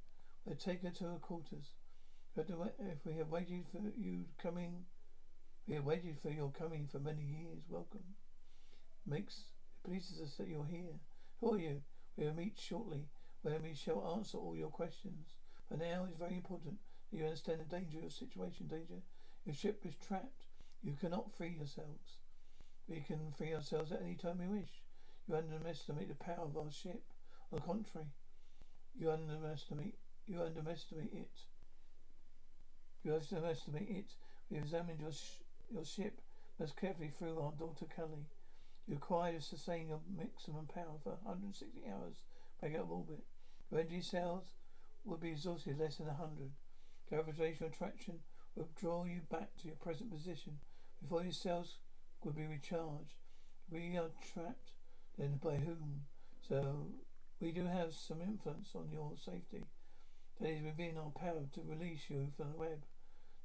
We'll 0.45 0.57
take 0.57 0.83
her 0.83 0.91
to 0.91 1.05
her 1.05 1.19
quarters. 1.23 1.71
If 2.37 3.07
we 3.07 3.15
have 3.15 3.31
waited 3.31 3.65
for 3.73 3.81
you 3.97 4.27
coming, 4.37 4.85
we 5.67 5.75
have 5.75 5.85
waited 5.85 6.19
for 6.21 6.31
your 6.31 6.51
coming 6.51 6.87
for 6.91 6.99
many 6.99 7.23
years. 7.23 7.65
Welcome. 7.69 8.05
Makes 9.07 9.39
it 9.39 9.89
pleases 9.89 10.21
us 10.21 10.35
that 10.37 10.49
you're 10.49 10.67
here. 10.67 11.01
Who 11.41 11.55
are 11.55 11.59
you? 11.59 11.83
We 12.17 12.27
will 12.27 12.35
meet 12.35 12.59
shortly, 12.59 13.09
where 13.43 13.59
we 13.63 13.75
shall 13.75 14.15
answer 14.17 14.39
all 14.39 14.57
your 14.57 14.69
questions. 14.69 15.37
But 15.71 15.81
now 15.81 16.07
it's 16.09 16.19
very 16.19 16.35
important 16.35 16.77
that 17.11 17.17
you 17.17 17.25
understand 17.25 17.61
the 17.61 17.77
danger 17.77 17.99
of 17.99 18.05
your 18.05 18.11
situation. 18.11 18.67
Danger. 18.69 19.03
Your 19.45 19.55
ship 19.55 19.83
is 19.85 19.95
trapped. 20.07 20.47
You 20.83 20.95
cannot 21.01 21.35
free 21.37 21.57
yourselves. 21.57 22.19
We 22.89 23.01
can 23.01 23.33
free 23.37 23.55
ourselves 23.55 23.93
at 23.93 24.03
any 24.03 24.15
time 24.15 24.39
we 24.39 24.59
wish. 24.59 24.83
You 25.27 25.37
underestimate 25.37 26.09
the 26.09 26.25
power 26.25 26.45
of 26.45 26.57
our 26.57 26.71
ship. 26.71 27.03
On 27.53 27.59
the 27.59 27.65
contrary, 27.65 28.07
you 28.99 29.11
underestimate 29.11 29.95
you 30.27 30.41
underestimate 30.41 31.13
it. 31.13 31.31
You 33.03 33.15
underestimate 33.15 33.89
it. 33.89 34.13
We 34.51 34.59
examined 34.59 35.01
your 35.01 35.13
your 35.73 35.85
ship 35.85 36.21
most 36.59 36.77
carefully 36.77 37.09
through 37.09 37.41
our 37.41 37.53
daughter 37.53 37.87
Cally. 37.95 38.27
You 38.87 38.95
require 38.95 39.33
to 39.33 39.41
sustain 39.41 39.89
your 39.89 40.01
maximum 40.17 40.67
power 40.67 40.99
for 41.03 41.19
160 41.23 41.83
hours 41.91 42.17
back 42.61 42.75
out 42.75 42.83
of 42.83 42.91
orbit. 42.91 43.25
Your 43.71 43.81
energy 43.81 44.03
cells 44.03 44.55
will 45.05 45.17
be 45.17 45.31
exhausted 45.31 45.79
less 45.79 45.97
than 45.97 46.07
100. 46.07 46.51
Gravitational 47.09 47.71
attraction 47.71 48.21
will 48.55 48.69
draw 48.81 49.05
you 49.05 49.21
back 49.31 49.57
to 49.59 49.67
your 49.67 49.77
present 49.77 50.11
position 50.11 50.59
before 51.03 51.23
your 51.23 51.33
cells 51.33 51.79
will 52.23 52.33
be 52.33 52.47
recharged. 52.47 53.15
We 53.71 53.97
are 53.97 54.11
trapped 54.33 54.73
then 55.19 55.39
by 55.43 55.57
whom? 55.57 56.03
So 56.49 56.89
we 57.41 57.53
do 57.53 57.65
have 57.65 57.93
some 57.95 58.21
influence 58.21 58.71
on 58.75 58.91
your 58.93 59.13
safety. 59.17 59.65
That 60.41 60.51
is 60.51 60.63
within 60.65 60.99
our 60.99 61.11
power 61.11 61.45
to 61.55 61.61
release 61.63 62.03
you 62.09 62.29
from 62.37 62.53
the 62.53 62.59
web. 62.59 62.85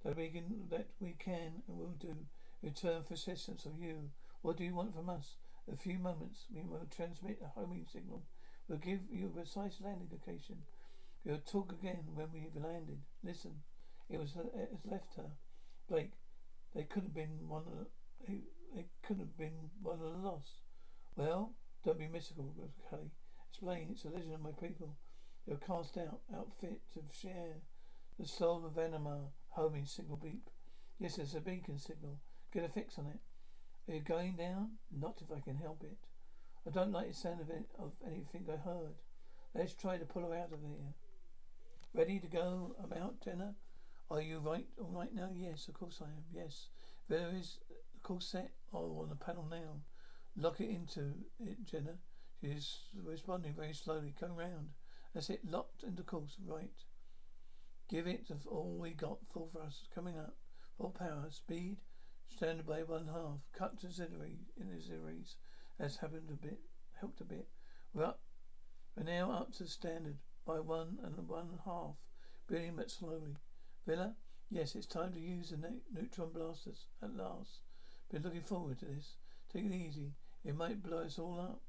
That 0.03 0.17
we 0.17 0.29
can 0.29 0.67
that 0.69 0.87
we 0.99 1.15
can 1.19 1.63
and 1.67 1.77
will 1.77 1.95
do. 1.99 2.15
Return 2.61 3.03
for 3.03 3.13
assistance 3.13 3.65
of 3.65 3.79
you. 3.79 4.11
What 4.41 4.57
do 4.57 4.63
you 4.63 4.75
want 4.75 4.93
from 4.93 5.09
us? 5.09 5.35
A 5.71 5.77
few 5.77 5.97
moments 5.99 6.45
we 6.53 6.61
will 6.63 6.87
transmit 6.95 7.41
a 7.43 7.59
homing 7.59 7.85
signal. 7.91 8.23
We'll 8.67 8.79
give 8.79 8.99
you 9.11 9.27
a 9.27 9.29
precise 9.29 9.77
landing 9.81 10.09
location. 10.11 10.63
We'll 11.23 11.39
talk 11.39 11.71
again 11.71 12.03
when 12.13 12.27
we've 12.33 12.61
landed. 12.61 12.99
Listen. 13.23 13.61
It 14.09 14.19
was 14.19 14.35
uh, 14.35 14.41
it 14.55 14.69
has 14.71 14.91
left 14.91 15.15
her. 15.17 15.31
Blake, 15.87 16.13
they 16.75 16.83
could 16.83 17.03
have 17.03 17.13
been 17.13 17.47
one 17.47 17.63
of 17.67 17.73
the, 17.77 17.85
they, 18.27 18.41
they 18.75 18.85
could 19.03 19.19
have 19.19 19.37
been 19.37 19.69
one 19.81 19.99
of 20.01 20.11
the 20.11 20.27
lost. 20.27 20.61
Well, 21.15 21.53
don't 21.85 21.99
be 21.99 22.07
mystical, 22.07 22.53
Cally. 22.89 23.11
Explain, 23.49 23.89
it's 23.91 24.05
a 24.05 24.09
legend 24.09 24.33
of 24.33 24.41
my 24.41 24.51
people. 24.51 24.95
They 25.45 25.53
were 25.53 25.59
cast 25.59 25.97
out, 25.97 26.21
outfit 26.35 26.81
to 26.93 27.01
share 27.15 27.61
the 28.19 28.27
soul 28.27 28.65
of 28.65 28.77
Anima 28.77 29.29
homing 29.49 29.85
signal 29.85 30.17
beep. 30.21 30.49
Yes, 30.99 31.17
it's 31.17 31.33
a 31.33 31.41
beacon 31.41 31.79
signal. 31.79 32.19
Get 32.53 32.65
a 32.65 32.69
fix 32.69 32.97
on 32.97 33.07
it. 33.07 33.19
Are 33.89 33.95
you 33.95 34.01
going 34.01 34.35
down? 34.35 34.71
Not 34.91 35.21
if 35.21 35.35
I 35.35 35.39
can 35.39 35.57
help 35.57 35.83
it. 35.83 35.97
I 36.67 36.71
don't 36.71 36.91
like 36.91 37.07
the 37.07 37.13
sound 37.13 37.41
of 37.41 37.49
it 37.49 37.65
of 37.77 37.93
anything 38.05 38.45
I 38.47 38.57
heard. 38.57 38.95
Let's 39.55 39.73
try 39.73 39.97
to 39.97 40.05
pull 40.05 40.23
her 40.23 40.35
out 40.35 40.53
of 40.53 40.61
here. 40.61 40.93
Ready 41.93 42.19
to 42.19 42.27
go? 42.27 42.75
I'm 42.83 42.91
Jenna. 43.23 43.55
Are 44.11 44.21
you 44.21 44.39
right 44.39 44.67
all 44.79 44.91
right 44.91 45.13
now? 45.13 45.29
Yes, 45.33 45.67
of 45.67 45.73
course 45.73 46.01
I 46.01 46.05
am. 46.05 46.23
Yes. 46.33 46.67
There 47.07 47.31
is 47.35 47.57
the 47.93 47.99
course 48.01 48.27
set 48.27 48.51
oh, 48.73 48.99
on 49.01 49.09
the 49.09 49.15
panel 49.15 49.47
now. 49.49 49.81
Lock 50.37 50.61
it 50.61 50.69
into 50.69 51.13
it, 51.39 51.65
Jenna. 51.65 51.97
She's 52.41 52.77
responding 53.03 53.53
very 53.53 53.73
slowly. 53.73 54.13
Come 54.19 54.35
round. 54.35 54.69
That's 55.13 55.29
it. 55.29 55.41
Locked 55.43 55.83
into 55.83 56.03
course. 56.03 56.37
Right. 56.45 56.69
Give 57.89 58.05
it 58.05 58.29
all 58.47 58.77
we 58.79 58.91
got. 58.91 59.17
Full 59.33 59.49
thrust. 59.51 59.89
Coming 59.93 60.17
up. 60.17 60.35
Full 60.77 60.91
power. 60.91 61.25
Speed. 61.29 61.77
Standard 62.27 62.67
by 62.67 62.83
one 62.83 63.07
half. 63.07 63.39
Cut 63.51 63.79
to 63.79 63.87
auxiliary 63.87 64.41
in 64.55 64.71
auxiliaries. 64.71 65.35
That's 65.79 65.97
happened 65.97 66.29
a 66.29 66.35
bit. 66.35 66.59
Helped 66.99 67.21
a 67.21 67.25
bit. 67.25 67.47
We're 67.93 68.05
up. 68.05 68.19
We're 68.95 69.03
now 69.05 69.31
up 69.31 69.53
to 69.55 69.65
standard 69.65 70.17
by 70.45 70.59
one 70.59 70.99
and 71.03 71.27
one 71.27 71.59
half. 71.65 71.95
Building 72.47 72.73
but 72.75 72.91
slowly. 72.91 73.37
Vila? 73.87 74.15
Yes, 74.51 74.75
it's 74.75 74.85
time 74.85 75.13
to 75.13 75.19
use 75.19 75.49
the 75.49 75.57
ne- 75.57 75.81
neutron 75.91 76.31
blasters 76.31 76.85
at 77.01 77.15
last. 77.15 77.61
Been 78.11 78.21
looking 78.21 78.41
forward 78.41 78.79
to 78.79 78.85
this. 78.85 79.15
Take 79.51 79.65
it 79.65 79.73
easy. 79.73 80.13
It 80.43 80.55
might 80.55 80.83
blow 80.83 80.99
us 80.99 81.17
all 81.17 81.39
up. 81.39 81.61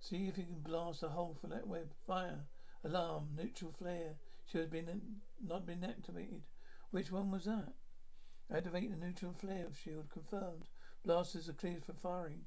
See 0.00 0.28
if 0.28 0.38
you 0.38 0.44
can 0.44 0.60
blast 0.60 1.02
a 1.02 1.08
hole 1.08 1.36
for 1.38 1.46
that 1.48 1.66
web. 1.66 1.92
Fire. 2.06 2.46
Alarm. 2.84 3.28
Neutron 3.36 3.72
flare. 3.72 4.14
Should 4.46 4.60
have 4.60 4.70
been 4.70 5.00
not 5.44 5.66
been 5.66 5.82
activated. 5.84 6.42
Which 6.90 7.10
one 7.10 7.30
was 7.30 7.44
that? 7.46 7.72
Activate 8.54 8.90
the 8.90 8.96
neutron 8.96 9.34
flare 9.34 9.66
shield. 9.72 10.08
Confirmed. 10.10 10.68
Blasters 11.04 11.48
are 11.48 11.52
cleared 11.52 11.84
for 11.84 11.94
firing. 11.94 12.42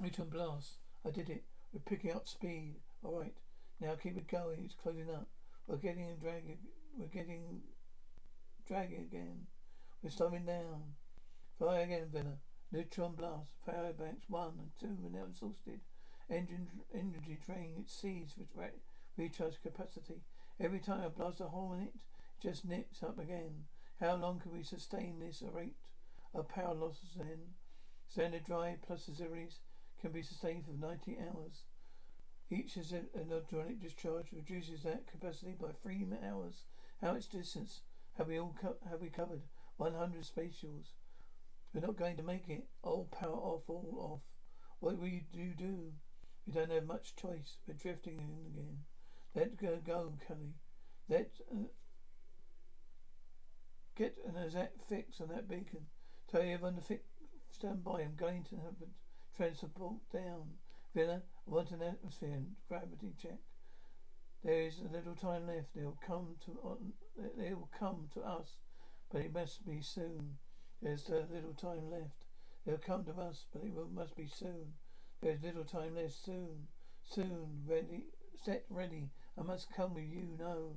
Neutron 0.00 0.30
blast. 0.30 0.78
I 1.06 1.10
did 1.10 1.28
it. 1.28 1.44
We're 1.72 1.80
picking 1.80 2.12
up 2.12 2.26
speed. 2.26 2.76
All 3.02 3.20
right. 3.20 3.34
Now 3.80 3.94
keep 3.96 4.16
it 4.16 4.28
going. 4.28 4.62
It's 4.64 4.74
closing 4.74 5.10
up. 5.10 5.28
We're 5.66 5.76
getting 5.76 6.16
dragging. 6.20 6.58
We're 6.96 7.06
getting 7.06 7.62
dragging 8.66 9.02
again. 9.02 9.46
We're 10.02 10.10
slowing 10.10 10.46
down. 10.46 10.94
Fire 11.58 11.82
again, 11.82 12.08
Vila. 12.10 12.38
Neutron 12.72 13.14
blast. 13.14 13.50
Power 13.66 13.92
banks 13.92 14.24
one 14.28 14.58
and 14.58 14.70
two 14.80 15.06
are 15.06 15.10
now 15.10 15.26
exhausted. 15.28 15.80
Engine 16.30 16.68
energy 16.94 17.38
drain 17.44 17.74
exceeds 17.78 18.34
re- 18.54 18.68
recharge 19.18 19.60
capacity. 19.62 20.22
Every 20.60 20.78
time 20.78 21.00
I 21.04 21.08
blast 21.08 21.40
a 21.40 21.48
hole 21.48 21.72
in 21.72 21.82
it, 21.82 21.94
it 21.94 22.40
just 22.40 22.64
nips 22.64 23.02
up 23.02 23.18
again. 23.18 23.64
How 24.00 24.14
long 24.14 24.38
can 24.38 24.52
we 24.52 24.62
sustain 24.62 25.18
this 25.18 25.42
rate 25.42 25.74
of 26.32 26.48
power 26.48 26.74
losses 26.74 27.14
then? 27.16 27.54
Standard 28.08 28.44
drive 28.44 28.82
plus 28.82 29.08
auxiliaries 29.08 29.58
can 30.00 30.12
be 30.12 30.22
sustained 30.22 30.64
for 30.64 30.72
90 30.72 31.18
hours. 31.18 31.64
Each 32.50 32.76
is 32.76 32.92
an 32.92 33.08
hydraulic 33.16 33.80
discharge 33.80 34.26
reduces 34.32 34.84
that 34.84 35.08
capacity 35.10 35.56
by 35.60 35.72
three 35.72 36.06
hours. 36.22 36.62
How 37.00 37.14
much 37.14 37.28
distance 37.30 37.80
have 38.16 38.28
we 38.28 38.38
all 38.38 38.54
co- 38.60 38.76
have 38.88 39.00
we 39.00 39.08
covered? 39.08 39.42
100 39.78 40.24
space 40.24 40.62
yaws. 40.62 40.92
We're 41.72 41.80
not 41.80 41.96
going 41.96 42.16
to 42.16 42.22
make 42.22 42.48
it. 42.48 42.68
All 42.82 43.06
power 43.06 43.34
off, 43.34 43.68
all 43.68 43.96
off. 43.98 44.20
What 44.78 44.98
will 44.98 45.08
you 45.08 45.22
do? 45.32 45.52
do? 45.54 45.94
We 46.46 46.52
don't 46.52 46.70
have 46.70 46.86
much 46.86 47.16
choice. 47.16 47.56
We're 47.66 47.74
drifting 47.74 48.20
in 48.20 48.46
again. 48.46 48.84
Let 49.34 49.56
go, 49.56 49.78
go, 49.84 50.12
Cally. 50.26 50.54
Let 51.08 51.30
uh, 51.52 51.64
get 53.96 54.16
an 54.26 54.42
exact 54.42 54.82
fix 54.88 55.20
on 55.20 55.28
that 55.28 55.48
beacon. 55.48 55.86
Tell 56.30 56.40
everyone 56.40 56.76
to. 56.76 56.98
Stand 57.54 57.84
by. 57.84 58.00
I'm 58.02 58.16
going 58.16 58.42
to 58.50 58.56
have 58.56 58.74
a 58.82 59.36
transport 59.36 59.94
down. 60.12 60.58
Vila, 60.92 61.22
I 61.46 61.50
want 61.50 61.70
an 61.70 61.82
atmosphere 61.82 62.32
and 62.32 62.46
gravity 62.68 63.14
check. 63.20 63.38
There 64.42 64.60
is 64.60 64.80
a 64.80 64.92
little 64.92 65.14
time 65.14 65.46
left. 65.46 65.74
They 65.74 65.84
will 65.84 65.98
come 66.04 66.34
to 66.46 66.58
on, 66.62 66.92
they 67.38 67.54
will 67.54 67.70
come 67.78 68.08
to 68.14 68.20
us, 68.22 68.56
but 69.12 69.20
it 69.22 69.32
must 69.32 69.64
be 69.64 69.80
soon. 69.80 70.38
There's 70.82 71.08
a 71.08 71.26
little 71.32 71.54
time 71.54 71.90
left. 71.90 72.26
They'll 72.66 72.78
come 72.78 73.04
to 73.04 73.12
us, 73.12 73.46
but 73.52 73.62
it 73.62 73.72
will, 73.72 73.88
must 73.88 74.16
be 74.16 74.26
soon. 74.26 74.74
There's 75.22 75.42
little 75.42 75.64
time 75.64 75.94
left. 75.94 76.14
Soon, 76.24 76.66
soon, 77.02 77.62
ready, 77.66 78.06
set, 78.44 78.64
ready. 78.68 79.10
I 79.38 79.42
must 79.42 79.74
come 79.74 79.94
with 79.94 80.04
you. 80.04 80.28
No, 80.38 80.76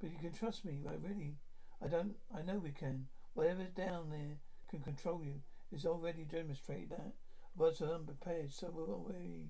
but 0.00 0.10
you 0.10 0.18
can 0.18 0.32
trust 0.32 0.64
me. 0.64 0.80
I 0.88 0.94
really, 0.94 1.36
I 1.82 1.88
don't. 1.88 2.14
I 2.36 2.42
know 2.42 2.58
we 2.58 2.70
can. 2.72 3.06
Whatever's 3.34 3.70
down 3.70 4.10
there 4.10 4.38
can 4.68 4.80
control 4.80 5.22
you. 5.24 5.40
It's 5.70 5.86
already 5.86 6.24
demonstrated 6.24 6.90
that. 6.90 7.12
But 7.56 7.80
I'm 7.80 7.90
unprepared, 7.90 8.52
so 8.52 8.70
will 8.70 9.06
we. 9.08 9.46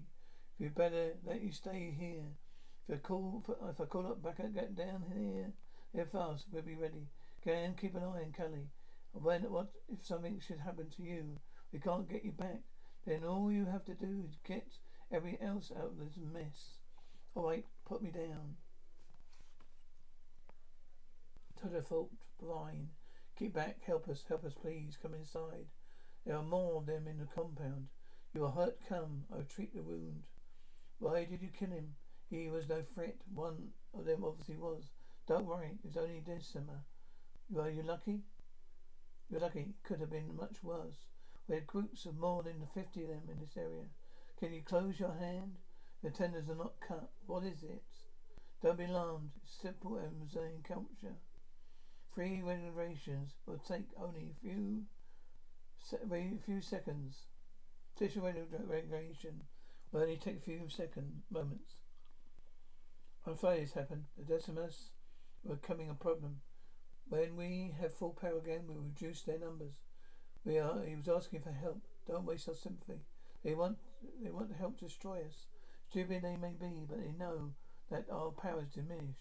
We 0.59 0.68
better 0.68 1.14
let 1.25 1.40
you 1.40 1.52
stay 1.52 1.94
here. 1.99 2.25
If 2.88 2.94
I 2.94 2.99
call, 2.99 3.44
if 3.71 3.80
I 3.80 3.85
call 3.85 4.06
up 4.06 4.23
back 4.23 4.38
and 4.38 4.54
get 4.54 4.76
down 4.76 5.04
here, 5.14 5.52
they're 5.94 6.06
fast. 6.06 6.47
We'll 6.52 6.62
be 6.62 6.75
ready. 6.75 7.09
Gan, 7.44 7.75
keep 7.75 7.94
an 7.94 8.02
eye 8.02 8.23
on 8.25 8.32
Cally. 8.37 8.68
When 9.12 9.42
what 9.50 9.73
if 9.88 10.04
something 10.06 10.40
should 10.40 10.61
happen 10.61 10.90
to 10.90 11.02
you? 11.02 11.38
We 11.73 11.78
can't 11.78 12.09
get 12.09 12.25
you 12.25 12.32
back. 12.32 12.61
Then 13.06 13.25
all 13.25 13.50
you 13.50 13.64
have 13.66 13.85
to 13.87 13.94
do 13.94 14.23
is 14.28 14.37
get 14.47 14.66
everything 15.11 15.47
else 15.47 15.73
out 15.76 15.87
of 15.87 15.99
this 15.99 16.16
mess. 16.16 16.78
All 17.35 17.49
right, 17.49 17.64
put 17.85 18.03
me 18.03 18.11
down. 18.11 18.57
To 21.62 21.69
the 21.69 21.83
fault 21.83 22.11
blind. 22.41 22.89
Keep 23.39 23.55
back. 23.55 23.79
Help 23.87 24.09
us. 24.09 24.25
Help 24.29 24.45
us, 24.45 24.55
please. 24.55 24.99
Come 25.01 25.15
inside. 25.15 25.67
There 26.27 26.37
are 26.37 26.43
more 26.43 26.77
of 26.77 26.87
them 26.87 27.07
in 27.09 27.19
the 27.19 27.27
compound. 27.35 27.89
You 28.35 28.45
are 28.45 28.51
hurt. 28.51 28.79
Come. 28.89 29.25
I 29.33 29.37
will 29.37 29.45
treat 29.45 29.75
the 29.75 29.83
wound. 29.83 30.25
Why 30.99 31.25
did 31.25 31.43
you 31.43 31.49
kill 31.49 31.71
him? 31.71 31.95
He 32.31 32.49
was 32.49 32.69
no 32.69 32.83
threat. 32.95 33.17
One 33.35 33.69
of 33.97 34.05
them 34.05 34.25
obviously 34.25 34.57
was. 34.57 34.91
Don't 35.27 35.47
worry. 35.47 35.79
It 35.85 35.87
was 35.87 35.97
only 35.97 36.21
Decima. 36.21 36.85
Are 37.59 37.71
you 37.71 37.83
lucky? 37.83 38.21
You're 39.31 39.41
lucky. 39.41 39.75
Could 39.85 40.01
have 40.01 40.11
been 40.11 40.37
much 40.37 40.62
worse. 40.62 41.07
We 41.49 41.57
had 41.57 41.67
groups 41.67 42.07
of 42.07 42.17
more 42.17 42.43
than 42.43 42.67
fifty 42.75 43.03
of 43.03 43.09
them 43.09 43.29
in 43.31 43.39
this 43.41 43.57
area. 43.57 43.85
Can 44.39 44.53
you 44.53 44.62
close 44.62 44.99
your 44.99 45.15
hand? 45.15 45.57
The 46.02 46.11
tendons 46.11 46.50
are 46.50 46.56
not 46.56 46.80
cut. 46.87 47.11
What 47.26 47.44
is 47.44 47.62
it? 47.62 47.82
Don't 48.62 48.78
be 48.78 48.85
alarmed. 48.85 49.30
It's 49.42 49.54
simple 49.61 49.99
Amazonian 49.99 50.62
culture. 50.62 51.16
Three 52.14 52.42
regulations 52.42 53.35
will 53.47 53.59
take 53.59 53.88
only 53.97 54.30
a 54.30 54.40
few, 54.40 54.82
se- 55.78 56.38
few 56.44 56.61
seconds. 56.61 57.26
Tissue 57.97 58.23
regulation 58.66 59.42
will 59.92 60.02
only 60.02 60.16
take 60.16 60.38
a 60.38 60.40
few 60.40 60.68
seconds, 60.68 61.23
moments. 61.30 61.76
On 63.26 63.37
Fridays 63.37 63.73
happened. 63.73 64.04
The 64.18 64.25
Decimas 64.35 64.88
were 65.44 65.54
becoming 65.54 65.88
a 65.90 65.94
problem. 65.94 66.40
When 67.09 67.37
we 67.37 67.75
have 67.80 67.94
full 67.94 68.11
power 68.11 68.38
again, 68.38 68.62
we 68.66 68.75
reduce 68.75 69.23
their 69.23 69.38
numbers. 69.38 69.75
We 70.44 70.59
are. 70.59 70.82
He 70.82 70.97
was 70.97 71.09
asking 71.09 71.42
for 71.42 71.52
help. 71.52 71.82
Don't 72.06 72.25
waste 72.25 72.49
our 72.49 72.54
sympathy. 72.54 73.00
They 73.44 73.54
want. 73.54 73.78
They 74.21 74.30
want 74.30 74.50
to 74.50 74.56
help 74.56 74.80
destroy 74.80 75.18
us. 75.18 75.47
Stupid 75.93 76.23
they 76.23 76.37
may 76.37 76.55
be, 76.59 76.87
but 76.89 77.01
they 77.01 77.13
know 77.13 77.53
that 77.91 78.07
our 78.11 78.31
powers 78.31 78.71
diminish. 78.75 79.19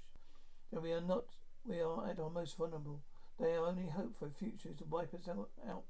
That 0.72 0.82
we 0.82 0.94
are 0.94 1.02
not. 1.02 1.26
We 1.66 1.82
are 1.82 2.10
at 2.10 2.18
our 2.18 2.30
most 2.30 2.58
vulnerable. 2.58 3.02
Their 3.38 3.60
only 3.60 3.90
hope 3.90 4.18
for 4.18 4.30
the 4.30 4.34
future 4.34 4.74
to 4.78 4.86
wipe 4.86 5.14
us 5.14 5.28
out. 5.28 5.84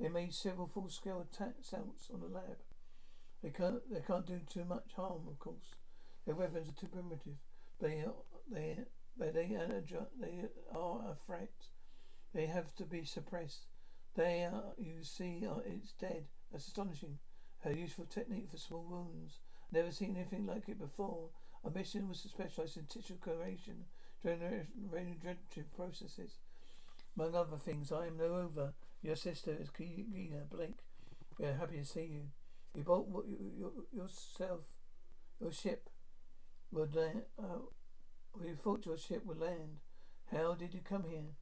They 0.00 0.08
made 0.08 0.34
several 0.34 0.66
full-scale 0.66 1.24
attacks 1.30 1.72
on 1.72 2.20
the 2.20 2.26
lab. 2.26 2.58
They 3.40 3.50
can't. 3.50 3.88
They 3.88 4.00
can't 4.00 4.26
do 4.26 4.40
too 4.50 4.64
much 4.64 4.94
harm, 4.96 5.28
of 5.28 5.38
course. 5.38 5.76
Their 6.24 6.34
weapons 6.34 6.70
are 6.70 6.80
too 6.80 6.88
primitive. 6.88 7.36
They 7.80 8.00
are. 8.00 8.14
They. 8.50 8.78
They, 9.16 9.30
they 9.30 9.54
are 10.74 11.04
a 11.08 11.14
threat. 11.24 11.68
They 12.34 12.46
have 12.46 12.74
to 12.74 12.84
be 12.84 13.04
suppressed. 13.04 13.66
They 14.16 14.42
are, 14.44 14.74
you 14.76 15.04
see, 15.04 15.46
are, 15.46 15.62
it's 15.64 15.92
dead. 15.92 16.24
That's 16.50 16.66
astonishing. 16.66 17.18
Her 17.60 17.70
useful 17.70 18.06
technique 18.06 18.50
for 18.50 18.58
small 18.58 18.84
wounds. 18.90 19.38
Never 19.72 19.90
seen 19.90 20.16
anything 20.16 20.46
like 20.46 20.68
it 20.68 20.78
before. 20.78 21.30
Our 21.64 21.70
mission 21.70 22.08
was 22.08 22.22
to 22.22 22.28
specialize 22.28 22.76
in 22.76 22.86
tissue 22.86 23.18
coloration 23.22 23.84
during 24.22 24.66
regenerative 24.90 25.74
processes. 25.74 26.38
Among 27.16 27.34
other 27.34 27.56
things, 27.56 27.90
I 27.92 28.06
am 28.06 28.18
Nova. 28.18 28.74
Your 29.02 29.16
sister 29.16 29.56
is 29.58 29.68
Gina 29.76 30.44
Blake. 30.50 30.78
We 31.38 31.46
are 31.46 31.54
happy 31.54 31.78
to 31.78 31.84
see 31.84 32.04
you. 32.04 32.22
You 32.74 32.82
bought 32.82 33.08
what 33.08 33.26
you, 33.26 33.38
your, 33.58 33.72
yourself, 33.92 34.60
your 35.40 35.52
ship. 35.52 35.88
Would 36.72 36.96
uh, 36.96 37.42
we 38.38 38.52
thought 38.52 38.86
your 38.86 38.98
ship 38.98 39.24
would 39.24 39.40
land. 39.40 39.78
How 40.30 40.54
did 40.54 40.74
you 40.74 40.80
come 40.86 41.04
here? 41.08 41.34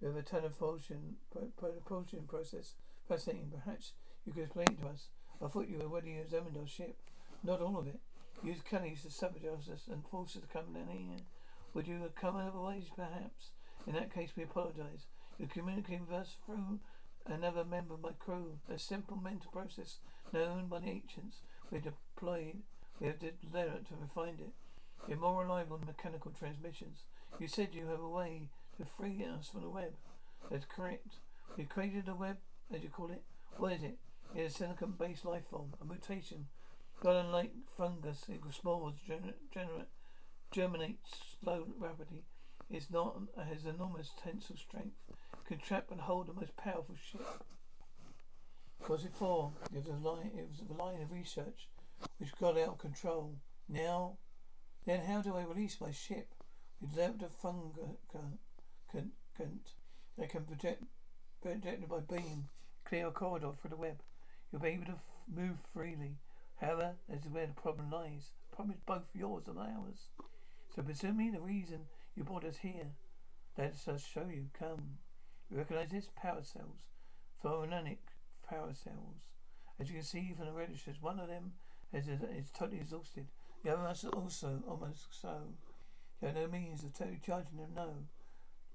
We 0.00 0.08
have 0.08 0.16
a 0.16 0.22
telepulsion 0.22 1.14
propulsion 1.56 2.26
process. 2.28 2.74
Fascinating. 3.08 3.52
Perhaps 3.64 3.92
you 4.26 4.32
could 4.32 4.44
explain 4.44 4.68
it 4.70 4.82
to 4.82 4.88
us. 4.88 5.08
I 5.42 5.48
thought 5.48 5.68
you 5.68 5.80
already 5.80 6.18
examined 6.18 6.56
our 6.58 6.66
ship. 6.66 6.96
Not 7.44 7.60
all 7.60 7.78
of 7.78 7.86
it. 7.86 8.00
Used 8.42 8.64
cunning 8.64 8.96
to 8.96 9.10
sabotage 9.10 9.68
us 9.70 9.86
and 9.90 10.02
force 10.10 10.34
us 10.34 10.42
to 10.42 10.48
come 10.48 10.72
down 10.72 10.88
here. 10.88 11.18
Would 11.74 11.86
you 11.86 12.00
have 12.00 12.14
come 12.14 12.36
otherwise, 12.36 12.84
perhaps? 12.96 13.50
In 13.86 13.92
that 13.92 14.14
case, 14.14 14.30
we 14.34 14.44
apologize. 14.44 15.06
You 15.38 15.46
communicate 15.46 16.00
with 16.00 16.12
us 16.12 16.36
through 16.46 16.80
another 17.26 17.64
member 17.64 17.94
of 17.94 18.02
my 18.02 18.12
crew. 18.18 18.58
A 18.72 18.78
simple 18.78 19.16
mental 19.16 19.50
process 19.50 19.98
known 20.32 20.68
by 20.68 20.80
the 20.80 20.88
ancients. 20.88 21.42
We 21.70 21.80
deployed. 21.80 22.62
We 23.00 23.08
have 23.08 23.18
developed 23.18 23.88
to 23.88 23.94
refine 24.00 24.38
it. 24.40 24.52
You're 25.06 25.18
more 25.18 25.42
reliable 25.42 25.76
than 25.76 25.86
mechanical 25.86 26.30
transmissions. 26.30 27.04
You 27.38 27.48
said 27.48 27.68
you 27.72 27.88
have 27.88 28.00
a 28.00 28.08
way 28.08 28.48
to 28.78 28.86
free 28.86 29.24
us 29.24 29.48
from 29.48 29.62
the 29.62 29.68
web. 29.68 29.94
That's 30.50 30.64
correct. 30.64 31.16
You 31.56 31.66
created 31.66 32.08
a 32.08 32.14
web, 32.14 32.36
as 32.74 32.82
you 32.82 32.88
call 32.88 33.10
it. 33.10 33.22
What 33.58 33.72
is 33.72 33.82
it? 33.82 33.98
It's 34.34 34.54
a 34.54 34.58
silicon-based 34.58 35.24
life 35.24 35.44
form, 35.50 35.74
a 35.80 35.84
mutation. 35.84 36.46
But 37.02 37.16
unlike 37.16 37.52
fungus, 37.76 38.24
it 38.28 38.40
spores, 38.52 38.94
generate, 39.06 39.88
germinates 40.50 41.10
slow, 41.40 41.66
rapidly. 41.78 42.24
It's 42.70 42.90
not 42.90 43.20
has 43.36 43.64
enormous 43.66 44.10
tensile 44.22 44.56
strength. 44.56 44.96
It 45.10 45.46
can 45.46 45.58
trap 45.58 45.90
and 45.90 46.00
hold 46.00 46.28
the 46.28 46.32
most 46.32 46.56
powerful 46.56 46.96
ship. 46.96 47.44
Because 48.78 49.02
before 49.02 49.52
it 49.72 49.76
was 49.76 49.86
a 49.86 50.08
line, 50.08 50.30
it 50.36 50.48
was 50.48 50.62
a 50.68 50.82
line 50.82 51.02
of 51.02 51.12
research 51.12 51.68
which 52.18 52.36
got 52.38 52.58
out 52.58 52.68
of 52.68 52.78
control. 52.78 53.36
Now 53.68 54.18
then 54.86 55.00
how 55.00 55.22
do 55.22 55.34
I 55.36 55.44
release 55.44 55.80
my 55.80 55.90
ship 55.90 56.34
without 56.80 57.18
the 57.18 57.28
fungus 57.28 57.74
that 58.92 59.04
can 60.28 60.44
project 60.44 60.84
projected 61.40 61.88
by 61.88 62.00
beam 62.00 62.48
clear 62.84 63.08
a 63.08 63.10
corridor 63.10 63.52
through 63.60 63.70
the 63.70 63.76
web? 63.76 64.02
You'll 64.52 64.60
be 64.60 64.68
able 64.68 64.86
to 64.86 64.92
f- 64.92 65.02
move 65.34 65.56
freely. 65.72 66.18
However, 66.60 66.94
this 67.08 67.24
is 67.24 67.30
where 67.30 67.46
the 67.46 67.52
problem 67.52 67.90
lies. 67.90 68.30
The 68.50 68.56
problem 68.56 68.76
is 68.76 68.82
both 68.84 69.08
yours 69.14 69.48
and 69.48 69.58
ours. 69.58 70.08
So 70.74 70.82
presumably 70.82 71.30
the 71.30 71.40
reason 71.40 71.80
you 72.16 72.24
brought 72.24 72.44
us 72.44 72.56
here. 72.56 72.92
Let 73.56 73.74
us 73.86 74.04
show 74.04 74.26
you. 74.28 74.46
Come. 74.58 74.98
You 75.50 75.58
recognize 75.58 75.90
this? 75.90 76.08
Power 76.16 76.42
cells. 76.42 76.82
Photonic 77.44 77.98
power 78.48 78.72
cells. 78.72 79.22
As 79.78 79.88
you 79.88 79.96
can 79.96 80.04
see 80.04 80.34
from 80.36 80.46
the 80.46 80.52
registers, 80.52 81.00
one 81.00 81.18
of 81.18 81.28
them 81.28 81.52
is, 81.92 82.08
is 82.08 82.50
totally 82.56 82.80
exhausted. 82.80 83.26
The 83.62 83.72
other 83.72 83.82
must 83.82 84.04
also 84.04 84.62
almost 84.68 85.20
so. 85.20 85.54
There 86.20 86.30
are 86.30 86.34
no 86.34 86.48
means 86.48 86.84
of 86.84 86.94
totally 86.94 87.20
charging 87.24 87.58
them, 87.58 87.70
no. 87.74 87.90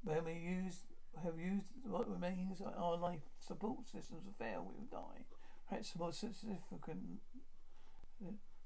When 0.04 0.26
we 0.26 0.34
use 0.34 0.84
have 1.24 1.40
used 1.40 1.66
what 1.84 2.10
remains 2.10 2.62
our 2.62 2.98
life 2.98 3.22
support 3.40 3.80
systems 3.92 4.24
will 4.26 4.34
fail, 4.38 4.66
we 4.68 4.76
will 4.78 5.02
die. 5.02 5.26
Perhaps 5.68 5.96
more 5.98 6.12
significant 6.12 7.20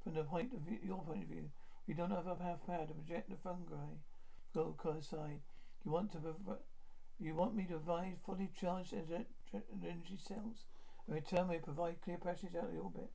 from 0.03 0.13
the 0.13 0.23
point 0.23 0.53
of 0.53 0.61
view, 0.61 0.79
your 0.83 1.03
point 1.03 1.23
of 1.23 1.29
view, 1.29 1.49
we 1.87 1.93
don't 1.93 2.11
have 2.11 2.25
enough 2.25 2.65
power 2.65 2.85
to 2.85 2.93
project 2.93 3.29
the 3.29 3.35
fungi. 3.37 3.95
Go 4.53 4.75
side. 5.01 5.41
You 5.83 5.91
want 5.91 6.11
to 6.11 6.19
you 7.19 7.35
want 7.35 7.55
me 7.55 7.63
to 7.65 7.79
provide 7.79 8.17
fully 8.25 8.49
charged 8.59 8.93
energy 8.93 10.17
cells. 10.17 10.65
In 11.07 11.13
return, 11.13 11.47
we 11.47 11.57
provide 11.57 12.01
clear 12.01 12.17
passage 12.17 12.55
out 12.55 12.65
of 12.65 12.73
the 12.73 12.79
orbit. 12.79 13.09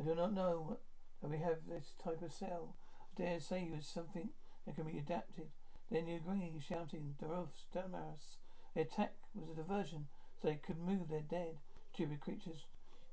I 0.00 0.04
do 0.04 0.14
not 0.14 0.32
know 0.32 0.78
and 1.22 1.30
we 1.30 1.38
have 1.38 1.58
this 1.68 1.94
type 2.02 2.22
of 2.22 2.32
cell. 2.32 2.76
I 3.00 3.22
dare 3.22 3.40
say 3.40 3.64
you 3.64 3.74
it's 3.76 3.88
something 3.88 4.30
that 4.64 4.76
can 4.76 4.84
be 4.84 4.98
adapted. 4.98 5.48
Then 5.90 6.06
you 6.06 6.16
agree, 6.16 6.52
shouting, 6.60 7.14
Daros, 7.20 7.64
Damaris. 7.72 8.38
The 8.74 8.82
attack 8.82 9.14
was 9.34 9.48
a 9.50 9.54
diversion, 9.54 10.06
so 10.40 10.48
they 10.48 10.56
could 10.56 10.78
move 10.78 11.08
their 11.08 11.22
dead. 11.22 11.58
Stupid 11.92 12.20
creatures 12.20 12.66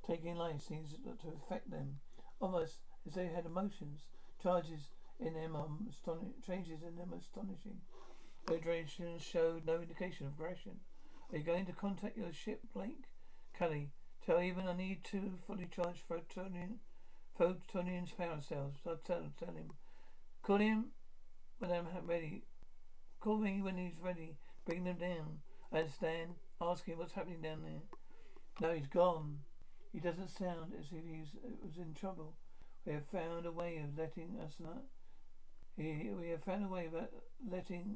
taking 0.05 0.35
life 0.35 0.61
seems 0.61 0.91
to 0.91 1.27
affect 1.29 1.71
them. 1.71 1.99
Almost 2.39 2.79
as 3.07 3.13
they 3.13 3.27
had 3.27 3.45
emotions. 3.45 4.01
Charges 4.41 4.89
in 5.19 5.33
them 5.33 5.55
um, 5.55 5.61
are 5.61 5.89
astonishing. 5.89 6.33
Changes 6.45 6.83
in 6.83 6.95
them 6.95 7.13
astonishing. 7.17 7.81
Their 8.47 8.59
directions 8.59 9.23
showed 9.23 9.65
no 9.65 9.81
indication 9.81 10.27
of 10.27 10.33
aggression. 10.33 10.79
Are 11.31 11.37
you 11.37 11.43
going 11.43 11.65
to 11.65 11.73
contact 11.73 12.17
your 12.17 12.33
ship, 12.33 12.61
Blake? 12.73 13.05
Cally, 13.57 13.91
tell 14.25 14.41
even 14.41 14.67
I 14.67 14.73
need 14.73 15.03
two 15.03 15.39
fully 15.47 15.67
charged 15.73 16.03
photonian 16.07 16.79
Photonian's 17.37 18.11
power 18.11 18.39
cells. 18.39 18.75
I'll 18.87 18.95
tell, 18.97 19.23
tell 19.37 19.53
him. 19.53 19.71
Call 20.41 20.57
him 20.57 20.85
when 21.59 21.71
I'm 21.71 21.85
ready. 22.05 22.43
Call 23.19 23.37
me 23.37 23.61
when 23.61 23.77
he's 23.77 23.99
ready. 24.01 24.37
Bring 24.65 24.85
them 24.85 24.97
down. 24.97 25.39
I 25.71 25.79
understand. 25.79 26.35
Ask 26.61 26.85
him 26.85 26.97
what's 26.97 27.13
happening 27.13 27.41
down 27.41 27.63
there. 27.63 27.81
No, 28.61 28.73
he's 28.73 28.87
gone. 28.87 29.39
He 29.95 30.01
doesn't 30.01 30.29
sound 30.29 30.73
as 30.77 30.87
if 30.87 31.05
he 31.05 31.21
uh, 31.21 31.51
was 31.63 31.77
in 31.77 31.93
trouble. 31.93 32.35
We 32.85 32.91
have 32.91 33.05
found 33.05 33.45
a 33.45 33.51
way 33.51 33.77
of 33.77 33.97
letting 33.97 34.37
us 34.43 34.55
know. 34.59 34.81
We 35.77 36.31
have 36.31 36.43
found 36.43 36.65
a 36.65 36.67
way 36.67 36.87
of 36.87 36.95
uh, 36.95 37.05
letting 37.49 37.95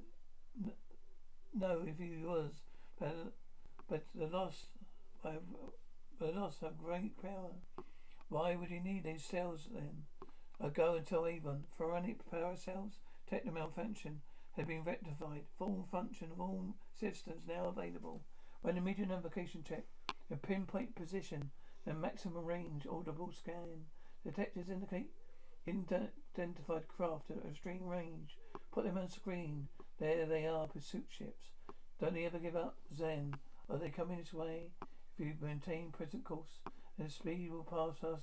know 1.53 1.83
if 1.85 1.97
he 1.99 2.23
was, 2.23 2.51
but 2.97 3.33
but 3.89 4.05
the 4.15 4.27
loss, 4.27 4.67
the 5.23 6.31
loss 6.31 6.59
have 6.61 6.77
great 6.77 7.21
power. 7.21 7.51
Why 8.29 8.55
would 8.55 8.69
he 8.69 8.79
need 8.79 9.03
these 9.03 9.25
cells 9.25 9.67
then? 9.69 10.03
I 10.63 10.69
go 10.69 10.95
and 10.95 11.05
tell 11.05 11.27
Avon. 11.27 11.65
Photonic 11.77 12.19
power 12.31 12.55
cells, 12.55 12.93
techno 13.29 13.51
malfunction 13.51 14.21
had 14.55 14.67
been 14.67 14.85
rectified. 14.85 15.43
Full 15.57 15.85
function 15.91 16.31
of 16.31 16.39
all 16.39 16.75
systems 16.97 17.41
now 17.45 17.65
available. 17.65 18.21
When 18.61 18.77
immediate 18.77 19.09
navigation 19.09 19.63
check, 19.67 19.83
a 20.31 20.37
pinpoint 20.37 20.95
position 20.95 21.51
and 21.85 22.01
maximum 22.01 22.45
range 22.45 22.85
audible 22.89 23.31
scan. 23.31 23.85
Detectors 24.23 24.69
indicate 24.69 25.09
identified 25.69 26.87
craft 26.87 27.31
at 27.31 27.49
extreme 27.49 27.85
range. 27.85 28.37
Put 28.71 28.85
them 28.85 28.97
on 28.97 29.09
screen. 29.09 29.67
There 29.99 30.25
they 30.25 30.45
are, 30.45 30.67
pursuit 30.67 31.05
ships. 31.09 31.51
Don't 31.99 32.13
they 32.13 32.25
ever 32.25 32.39
give 32.39 32.55
up? 32.55 32.77
Zen. 32.95 33.35
Are 33.69 33.77
they 33.77 33.89
coming 33.89 34.17
this 34.17 34.33
way? 34.33 34.71
If 35.17 35.25
you 35.25 35.33
maintain 35.41 35.91
present 35.91 36.23
course, 36.23 36.59
the 36.97 37.09
speed 37.09 37.51
will 37.51 37.63
pass 37.63 38.03
us 38.03 38.21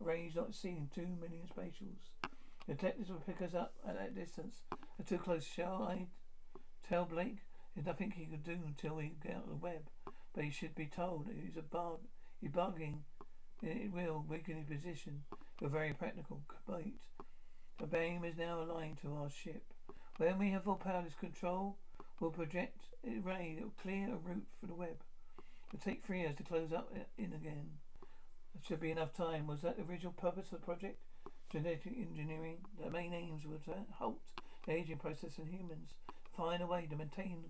range 0.00 0.36
not 0.36 0.48
exceeding 0.48 0.90
two 0.94 1.06
million 1.20 1.46
spatials. 1.46 2.10
The 2.66 2.74
detectives 2.74 3.10
will 3.10 3.22
pick 3.26 3.42
us 3.42 3.54
up 3.54 3.74
at 3.86 3.96
that 3.96 4.14
distance. 4.14 4.62
They're 4.70 5.18
too 5.18 5.22
close, 5.22 5.44
shall 5.44 5.82
I 5.82 6.06
tell 6.88 7.04
Blake? 7.04 7.38
There's 7.74 7.86
nothing 7.86 8.10
he 8.10 8.26
can 8.26 8.40
do 8.40 8.58
until 8.66 8.96
we 8.96 9.12
get 9.22 9.36
out 9.36 9.44
of 9.44 9.50
the 9.50 9.56
web. 9.56 9.88
But 10.34 10.44
he 10.44 10.50
should 10.50 10.74
be 10.74 10.86
told. 10.86 11.28
He's 11.32 11.56
a 11.56 11.62
bug. 11.62 12.00
He's 12.40 12.50
bugging. 12.50 12.98
It 13.62 13.92
will 13.92 14.24
weaken 14.28 14.56
his 14.56 14.66
position. 14.66 15.22
You're 15.60 15.70
very 15.70 15.92
practical. 15.92 16.42
The 16.68 17.86
beam 17.86 18.24
is 18.24 18.36
now 18.36 18.62
aligned 18.62 18.98
to 19.02 19.14
our 19.16 19.30
ship. 19.30 19.62
When 20.18 20.38
we 20.38 20.50
have 20.50 20.64
full 20.64 20.76
powerless 20.76 21.14
control, 21.18 21.78
we'll 22.20 22.30
project 22.30 22.80
a 23.04 23.18
ray 23.20 23.54
that 23.56 23.64
will 23.64 23.74
clear 23.82 24.08
a 24.08 24.16
route 24.16 24.46
for 24.60 24.66
the 24.66 24.74
web. 24.74 25.02
It'll 25.72 25.84
take 25.84 26.04
three 26.04 26.20
years 26.20 26.36
to 26.36 26.42
close 26.42 26.72
up 26.72 26.90
uh, 26.94 27.00
in 27.16 27.32
again. 27.32 27.70
There 28.54 28.62
should 28.66 28.80
be 28.80 28.90
enough 28.90 29.12
time. 29.12 29.46
Was 29.46 29.60
that 29.62 29.76
the 29.76 29.84
original 29.84 30.12
purpose 30.12 30.46
of 30.52 30.60
the 30.60 30.64
project? 30.64 30.98
Genetic 31.50 31.92
engineering. 31.96 32.58
The 32.82 32.90
main 32.90 33.12
aims 33.12 33.44
were 33.46 33.58
to 33.58 33.78
halt 33.98 34.22
the 34.66 34.72
aging 34.72 34.98
process 34.98 35.38
in 35.38 35.46
humans. 35.46 35.94
Find 36.36 36.62
a 36.62 36.66
way 36.66 36.86
to 36.88 36.96
maintain 36.96 37.44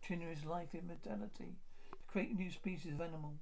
continuous 0.00 0.44
life 0.44 0.74
immortality. 0.74 1.56
Create 2.06 2.36
new 2.36 2.50
species 2.50 2.94
of 2.94 3.00
animal. 3.00 3.34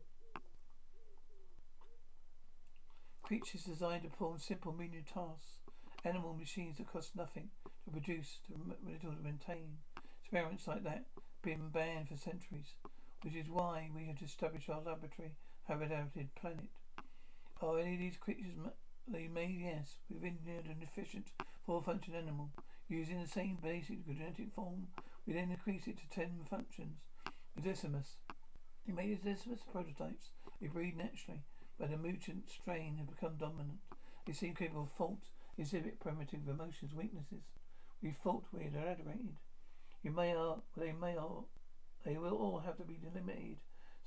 Creatures 3.31 3.63
designed 3.63 4.03
to 4.03 4.09
perform 4.09 4.41
simple 4.41 4.73
menial 4.73 5.05
tasks. 5.07 5.61
Animal 6.05 6.35
machines 6.35 6.79
that 6.79 6.93
cost 6.93 7.15
nothing 7.15 7.49
to 7.85 7.91
produce, 7.93 8.39
to 8.49 8.55
little 8.85 9.13
to 9.13 9.23
maintain. 9.23 9.79
Experiments 10.21 10.67
like 10.67 10.83
that 10.83 11.05
been 11.41 11.69
banned 11.69 12.09
for 12.09 12.17
centuries, 12.17 12.75
which 13.23 13.37
is 13.37 13.49
why 13.49 13.89
we 13.95 14.07
have 14.07 14.19
to 14.19 14.25
establish 14.25 14.69
our 14.69 14.81
laboratory 14.81 15.37
habitated 15.69 16.35
planet. 16.35 16.67
Are 17.63 17.79
any 17.79 17.95
of 17.95 18.01
these 18.01 18.17
creatures 18.17 18.51
they 19.07 19.29
may, 19.29 19.47
yes, 19.47 19.99
we've 20.09 20.25
engineered 20.25 20.65
an 20.65 20.83
efficient 20.83 21.29
four-function 21.65 22.17
animal. 22.17 22.51
Using 22.89 23.23
the 23.23 23.29
same 23.29 23.59
basic 23.63 24.05
genetic 24.09 24.53
form, 24.57 24.89
we 25.25 25.35
then 25.35 25.53
increase 25.53 25.87
it 25.87 25.99
to 25.99 26.11
ten 26.11 26.41
functions. 26.51 26.99
Decimas. 27.63 28.17
We 28.89 28.93
made 28.93 29.23
the 29.23 29.31
Decimas 29.31 29.61
prototypes. 29.71 30.31
They 30.61 30.67
breed 30.67 30.97
naturally, 30.97 31.45
but 31.81 31.91
the 31.91 31.97
mutant 31.97 32.51
strain 32.51 32.97
has 32.99 33.07
become 33.07 33.37
dominant. 33.39 33.79
They 34.27 34.35
seem 34.35 34.55
capable 34.55 34.83
of 34.83 34.93
fault 34.99 35.31
exhibit 35.57 35.99
primitive 35.99 36.47
emotions, 36.47 36.95
weaknesses. 36.95 37.43
We 38.03 38.15
thought 38.23 38.45
we 38.53 38.65
had 38.65 38.75
eradicated. 38.75 39.37
You 40.03 40.11
may 40.11 40.35
all, 40.35 40.63
they 40.77 40.93
may 40.93 41.17
all, 41.17 41.49
they 42.05 42.19
will 42.19 42.37
all 42.37 42.63
have 42.65 42.77
to 42.77 42.85
be 42.85 42.99
eliminated, 43.03 43.57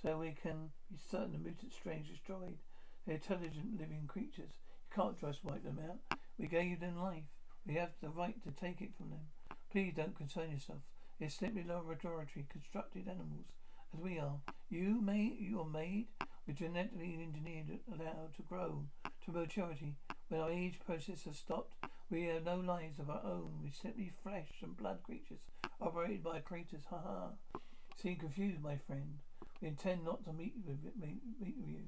so 0.02 0.18
we 0.18 0.36
can 0.40 0.70
be 0.92 1.00
certain 1.12 1.34
the 1.34 1.40
mutant 1.40 1.74
strains 1.74 2.08
destroyed. 2.08 2.58
They're 3.06 3.16
intelligent 3.16 3.80
living 3.80 4.06
creatures. 4.08 4.52
You 4.90 4.96
can't 4.96 5.20
just 5.20 5.44
wipe 5.44 5.64
them 5.64 5.80
out. 5.84 6.18
We 6.38 6.48
gave 6.48 6.80
them 6.80 7.02
life. 7.02 7.24
We 7.66 7.76
have 7.76 7.92
the 8.02 8.10
right 8.10 8.42
to 8.44 8.52
take 8.52 8.82
it 8.82 8.96
from 8.98 9.10
them. 9.10 9.58
Please 9.72 9.94
don't 9.96 10.16
concern 10.16 10.52
yourself. 10.52 10.80
They're 11.20 11.30
simply 11.30 11.64
laboratory 11.64 12.28
constructed 12.50 13.08
animals, 13.08 13.46
as 13.94 14.00
we 14.00 14.20
are. 14.20 14.38
You 14.70 15.02
may, 15.02 15.36
you 15.40 15.60
are 15.60 15.66
made 15.66 16.08
with 16.46 16.58
genetically 16.58 17.20
engineered, 17.22 17.80
allowed 17.88 18.36
to 18.36 18.42
grow 18.44 18.86
to 19.26 19.32
maturity 19.32 19.96
when 20.34 20.42
our 20.42 20.50
age 20.50 20.80
process 20.84 21.24
has 21.26 21.38
stopped, 21.38 21.76
we 22.10 22.24
have 22.24 22.44
no 22.44 22.58
lives 22.58 22.98
of 22.98 23.10
our 23.10 23.22
own. 23.24 23.60
We're 23.62 23.72
simply 23.72 24.12
flesh 24.24 24.50
and 24.64 24.76
blood 24.76 25.04
creatures 25.04 25.42
operated 25.80 26.24
by 26.24 26.40
creators. 26.40 26.84
Ha 26.90 26.98
ha. 26.98 27.60
Seem 28.02 28.16
confused, 28.16 28.62
my 28.62 28.78
friend. 28.78 29.20
We 29.62 29.68
intend 29.68 30.04
not 30.04 30.26
to 30.26 30.34
meet 30.34 30.56
with, 30.66 30.80
meet, 31.00 31.22
with 31.40 31.54
you. 31.68 31.82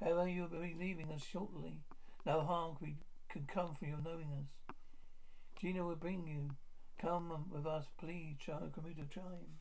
However, 0.00 0.28
you 0.28 0.42
will 0.42 0.60
be 0.60 0.74
leaving 0.78 1.12
us 1.12 1.22
shortly. 1.24 1.80
No 2.24 2.40
harm 2.40 2.76
can 3.28 3.46
come 3.46 3.74
from 3.74 3.88
your 3.88 3.98
knowing 4.04 4.32
us. 4.40 4.74
Gina 5.60 5.84
will 5.84 5.94
bring 5.94 6.26
you. 6.26 6.50
Come 7.00 7.30
um, 7.30 7.44
with 7.52 7.66
us, 7.66 7.86
please, 7.98 8.36
child. 8.38 8.72
Commuter 8.74 9.04
chime. 9.08 9.60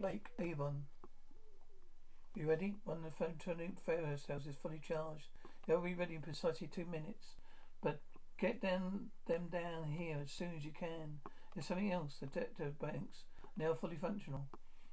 Blake 0.00 0.28
Avon. 0.38 0.84
You 2.34 2.48
ready? 2.48 2.76
One 2.84 3.04
of 3.04 3.04
the 3.04 3.22
photonic 3.22 3.78
Pharaoh 3.84 4.16
cells 4.16 4.46
is 4.46 4.56
fully 4.56 4.80
charged. 4.82 5.26
They'll 5.66 5.82
be 5.82 5.92
ready 5.92 6.14
in 6.14 6.22
precisely 6.22 6.68
two 6.68 6.86
minutes. 6.86 7.34
But 7.82 8.00
get 8.38 8.62
them, 8.62 9.10
them 9.26 9.48
down 9.52 9.90
here 9.98 10.16
as 10.22 10.30
soon 10.30 10.54
as 10.56 10.64
you 10.64 10.72
can. 10.72 11.18
There's 11.54 11.66
something 11.66 11.92
else. 11.92 12.16
The 12.18 12.28
detector 12.28 12.72
banks 12.80 13.24
now 13.58 13.74
fully 13.74 13.96
functional. 13.96 14.46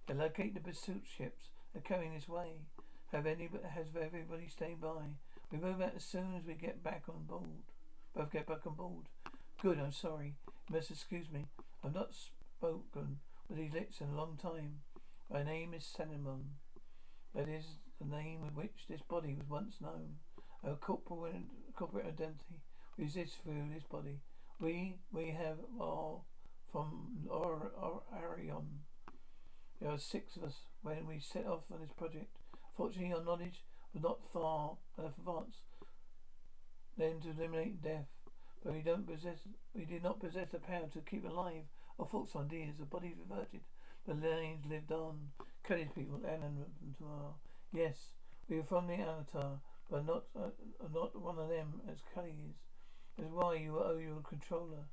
They 0.08 0.14
locate 0.14 0.54
the 0.54 0.60
pursuit 0.60 1.04
ships. 1.06 1.52
They're 1.72 1.82
coming 1.82 2.14
this 2.14 2.28
way. 2.28 2.64
Have 3.14 3.26
any 3.26 3.50
has 3.74 3.88
everybody 3.96 4.50
stay 4.50 4.76
by. 4.78 5.06
We 5.54 5.58
move 5.58 5.80
out 5.80 5.94
as 5.96 6.04
soon 6.04 6.36
as 6.38 6.46
we 6.46 6.56
get 6.56 6.84
back 6.84 7.04
on 7.08 7.24
board. 7.24 7.64
Both 8.14 8.34
get 8.34 8.48
back 8.48 8.68
on 8.68 8.76
board. 8.76 9.06
Good, 9.62 9.80
I'm 9.80 9.94
sorry. 9.94 10.36
You 10.68 10.76
must 10.76 10.92
excuse 10.92 11.32
me. 11.32 11.46
I've 11.82 11.96
not 11.96 12.10
spoken 12.14 13.20
with 13.48 13.58
these 13.58 13.72
lips 13.72 14.02
in 14.02 14.10
a 14.10 14.18
long 14.18 14.38
time. 14.42 14.80
My 15.30 15.44
name 15.44 15.74
is 15.74 15.86
Cinnamon. 15.86 16.52
That 17.36 17.50
is 17.50 17.66
the 18.00 18.08
name 18.08 18.44
with 18.44 18.54
which 18.54 18.86
this 18.90 19.02
body 19.02 19.36
was 19.38 19.50
once 19.50 19.76
known. 19.82 20.16
Our 20.64 20.76
corporate, 20.76 21.36
corporate 21.76 22.06
identity 22.06 22.62
exists 22.98 23.36
through 23.44 23.68
this 23.74 23.84
body. 23.84 24.22
We 24.62 24.96
we 25.12 25.32
have 25.32 25.58
all 25.82 26.28
from 26.72 27.28
or, 27.30 27.74
or 27.78 28.04
Auron. 28.14 28.80
There 29.82 29.92
are 29.92 30.00
six 30.00 30.38
of 30.38 30.46
us 30.46 30.62
when 30.82 31.06
we 31.06 31.20
set 31.20 31.46
off 31.46 31.64
on 31.74 31.82
this 31.82 31.92
project. 31.92 32.38
Fortunately, 32.78 33.14
our 33.14 33.24
knowledge 33.24 33.66
was 33.94 34.04
not 34.04 34.20
far 34.32 34.78
enough 34.98 35.18
advanced 35.18 35.60
then 36.98 37.20
to 37.20 37.32
eliminate 37.32 37.84
death. 37.84 38.08
But 38.64 38.74
we 38.74 38.82
don't 38.82 39.06
possess 39.06 39.40
we 39.76 39.84
did 39.84 40.04
not 40.04 40.22
possess 40.22 40.48
the 40.54 40.60
power 40.60 40.88
to 40.94 41.02
keep 41.02 41.26
alive 41.26 41.66
our 42.00 42.08
thoughts, 42.08 42.36
ideas. 42.36 42.78
The 42.80 42.86
body 42.86 43.14
reverted. 43.20 43.62
The 44.08 44.14
lanes 44.14 44.66
lived 44.70 44.92
on. 44.94 45.32
Cally's 45.68 45.90
people, 45.94 46.22
Alan 46.26 46.64
Tomorrow. 46.98 47.36
Yes, 47.74 48.12
we 48.48 48.58
are 48.60 48.64
from 48.64 48.88
the 48.88 48.94
Avatar, 48.94 49.60
but 49.92 50.06
not 50.06 50.24
uh, 50.34 50.52
not 50.94 51.22
one 51.22 51.38
of 51.38 51.50
them 51.50 51.82
as 51.92 51.98
Cally 52.14 52.40
is. 52.50 52.56
That's 53.18 53.32
why 53.32 53.56
you 53.56 53.78
owe 53.78 53.98
your 53.98 54.22
controller. 54.22 54.88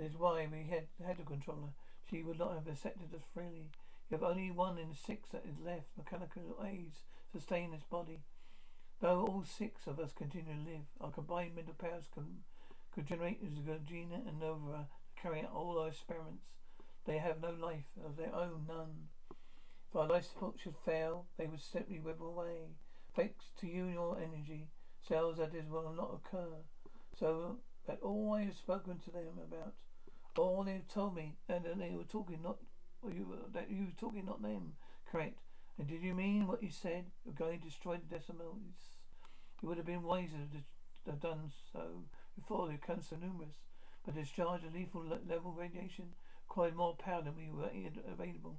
Is 0.00 0.16
why 0.16 0.48
we 0.50 0.64
had 0.70 0.86
had 1.06 1.20
a 1.20 1.24
controller. 1.24 1.74
She 2.08 2.22
would 2.22 2.38
not 2.38 2.54
have 2.54 2.66
accepted 2.66 3.14
us 3.14 3.24
freely. 3.34 3.70
You 4.08 4.16
have 4.16 4.22
only 4.22 4.50
one 4.50 4.78
in 4.78 4.94
six 4.94 5.28
that 5.30 5.44
is 5.44 5.58
left. 5.62 5.98
Mechanical 5.98 6.56
aids 6.64 7.00
sustain 7.30 7.72
this 7.72 7.84
body. 7.90 8.20
Though 9.02 9.26
all 9.26 9.44
six 9.44 9.86
of 9.86 10.00
us 10.00 10.12
continue 10.12 10.54
to 10.54 10.70
live, 10.70 10.86
our 10.98 11.10
combined 11.10 11.54
mental 11.54 11.74
powers 11.74 12.08
can 12.12 12.44
could 12.94 13.06
generate 13.06 13.42
Gina 13.84 14.22
and 14.26 14.40
Nova 14.40 14.86
to 15.14 15.22
carry 15.22 15.40
out 15.40 15.52
all 15.54 15.78
our 15.78 15.88
experiments. 15.88 16.46
They 17.06 17.18
have 17.18 17.40
no 17.40 17.50
life 17.50 17.86
of 18.04 18.16
their 18.16 18.34
own, 18.34 18.66
none. 18.66 19.08
If 19.88 19.96
our 19.96 20.08
life 20.08 20.24
support 20.24 20.56
should 20.60 20.74
fail, 20.84 21.26
they 21.38 21.46
would 21.46 21.60
simply 21.60 22.00
wither 22.00 22.24
away. 22.24 22.74
Thanks 23.14 23.46
to 23.60 23.66
you 23.66 23.84
and 23.84 23.94
your 23.94 24.18
energy, 24.18 24.68
cells 25.06 25.38
that 25.38 25.54
is 25.54 25.68
will 25.70 25.94
not 25.96 26.20
occur. 26.20 26.64
So 27.18 27.58
that 27.86 28.00
all 28.02 28.34
I 28.34 28.44
have 28.44 28.56
spoken 28.56 28.98
to 29.04 29.10
them 29.10 29.38
about, 29.42 29.74
all 30.36 30.64
they 30.64 30.72
have 30.72 30.88
told 30.88 31.14
me, 31.14 31.36
and 31.48 31.64
that 31.64 31.78
they 31.78 31.94
were 31.96 32.04
talking 32.04 32.42
not 32.42 32.58
you 33.08 33.38
that 33.52 33.70
you 33.70 33.84
were 33.84 34.00
talking 34.00 34.26
not 34.26 34.42
them, 34.42 34.72
correct? 35.10 35.38
And 35.78 35.86
did 35.86 36.02
you 36.02 36.14
mean 36.14 36.48
what 36.48 36.62
you 36.62 36.70
said? 36.70 37.04
You're 37.24 37.34
going 37.34 37.60
to 37.60 37.66
destroy 37.66 37.98
the 37.98 38.18
decimals? 38.18 38.98
It 39.62 39.66
would 39.66 39.76
have 39.76 39.86
been 39.86 40.02
wiser 40.02 40.48
to 40.52 41.10
have 41.10 41.20
done 41.20 41.52
so 41.72 42.04
before 42.34 42.66
they 42.66 42.74
become 42.74 43.00
so 43.00 43.16
numerous. 43.16 43.54
But 44.04 44.16
discharge 44.16 44.62
a 44.64 44.76
lethal 44.76 45.04
level 45.28 45.52
radiation 45.52 46.14
required 46.56 46.74
more 46.76 46.96
power 46.96 47.20
than 47.22 47.36
we 47.36 47.50
were 47.50 47.68
available. 48.10 48.56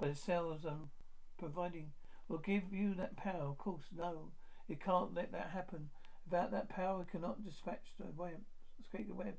But 0.00 0.10
the 0.10 0.16
cells 0.16 0.64
I'm 0.64 0.90
providing 1.38 1.92
will 2.28 2.38
give 2.38 2.72
you 2.72 2.94
that 2.94 3.16
power. 3.16 3.44
Of 3.44 3.58
course, 3.58 3.84
no. 3.96 4.32
You 4.66 4.74
can't 4.76 5.14
let 5.14 5.30
that 5.30 5.50
happen. 5.54 5.90
Without 6.28 6.50
that 6.50 6.68
power, 6.68 6.98
we 6.98 7.04
cannot 7.04 7.44
dispatch 7.44 7.92
the 8.00 8.06
web, 8.16 8.40
escape 8.80 9.06
the 9.06 9.14
web. 9.14 9.34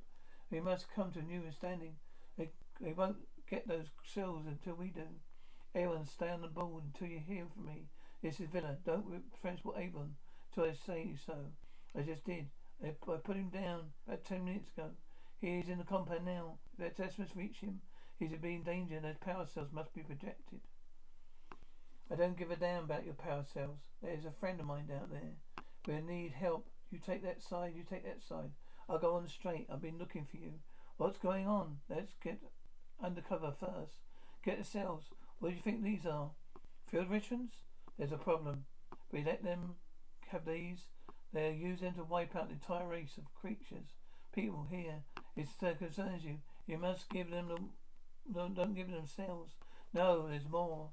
We 0.49 0.61
must 0.61 0.93
come 0.95 1.11
to 1.11 1.19
a 1.19 1.21
new 1.21 1.39
understanding. 1.39 1.95
They, 2.37 2.49
they 2.79 2.93
won't 2.93 3.17
get 3.49 3.67
those 3.67 3.87
cells 4.05 4.45
until 4.47 4.75
we 4.75 4.87
do. 4.87 5.07
Avon, 5.75 6.05
stay 6.05 6.29
on 6.29 6.41
the 6.41 6.47
board 6.47 6.83
until 6.85 7.09
you 7.09 7.19
hear 7.19 7.43
from 7.53 7.65
me. 7.65 7.87
This 8.23 8.39
is 8.39 8.47
Vila. 8.47 8.77
Don't 8.85 9.21
transport 9.41 9.79
Avon 9.79 10.15
till 10.55 10.63
I 10.63 10.71
say 10.71 11.13
so. 11.25 11.35
I 11.93 12.03
just 12.03 12.23
did. 12.23 12.47
I, 12.81 12.91
put 12.91 13.35
him 13.35 13.49
down 13.49 13.81
about 14.07 14.23
ten 14.23 14.45
minutes 14.45 14.69
ago. 14.77 14.91
He 15.41 15.59
is 15.59 15.67
in 15.67 15.77
the 15.77 15.83
compound 15.83 16.25
now. 16.25 16.57
Let 16.79 16.95
Decimas 16.95 17.35
reach 17.35 17.57
him. 17.57 17.81
He's 18.19 18.31
in 18.31 18.39
being 18.39 18.63
danger. 18.63 18.99
Those 18.99 19.17
power 19.17 19.45
cells 19.45 19.69
must 19.71 19.93
be 19.93 20.01
projected. 20.01 20.59
I 22.11 22.15
don't 22.15 22.37
give 22.37 22.51
a 22.51 22.55
damn 22.55 22.85
about 22.85 23.05
your 23.05 23.13
power 23.13 23.43
cells. 23.53 23.79
There's 24.01 24.25
a 24.25 24.31
friend 24.31 24.59
of 24.59 24.65
mine 24.65 24.87
down 24.87 25.09
there. 25.11 25.35
We 25.87 26.01
need 26.01 26.31
help. 26.31 26.67
You 26.89 26.99
take 26.99 27.23
that 27.23 27.43
side, 27.43 27.73
you 27.75 27.83
take 27.83 28.05
that 28.05 28.23
side. 28.23 28.51
I'll 28.89 28.97
go 28.97 29.15
on 29.15 29.27
straight. 29.27 29.67
I've 29.71 29.81
been 29.81 29.97
looking 29.97 30.25
for 30.29 30.37
you. 30.37 30.53
What's 30.97 31.19
going 31.19 31.47
on? 31.47 31.77
Let's 31.89 32.13
get 32.23 32.39
undercover 33.03 33.53
first. 33.59 33.97
Get 34.43 34.57
the 34.57 34.63
cells. 34.63 35.03
What 35.39 35.49
do 35.49 35.55
you 35.55 35.61
think 35.61 35.83
these 35.83 36.05
are? 36.05 36.31
Field 36.89 37.09
rations? 37.09 37.51
There's 37.97 38.13
a 38.13 38.17
problem. 38.17 38.65
We 39.11 39.23
let 39.23 39.43
them 39.43 39.75
have 40.29 40.45
these. 40.45 40.79
They'll 41.33 41.51
use 41.51 41.81
them 41.81 41.93
to 41.95 42.03
wipe 42.03 42.35
out 42.35 42.47
the 42.47 42.53
entire 42.53 42.87
race 42.87 43.17
of 43.17 43.33
creatures. 43.33 43.93
People 44.33 44.67
here. 44.71 45.03
It 45.35 45.47
concerns 45.77 46.23
you. 46.23 46.37
You 46.65 46.77
must 46.77 47.09
give 47.09 47.29
them 47.29 47.49
the. 47.49 47.57
Don't, 48.33 48.55
don't 48.55 48.75
give 48.75 48.91
them 48.91 49.05
cells. 49.05 49.51
No, 49.93 50.27
there's 50.27 50.49
more. 50.49 50.89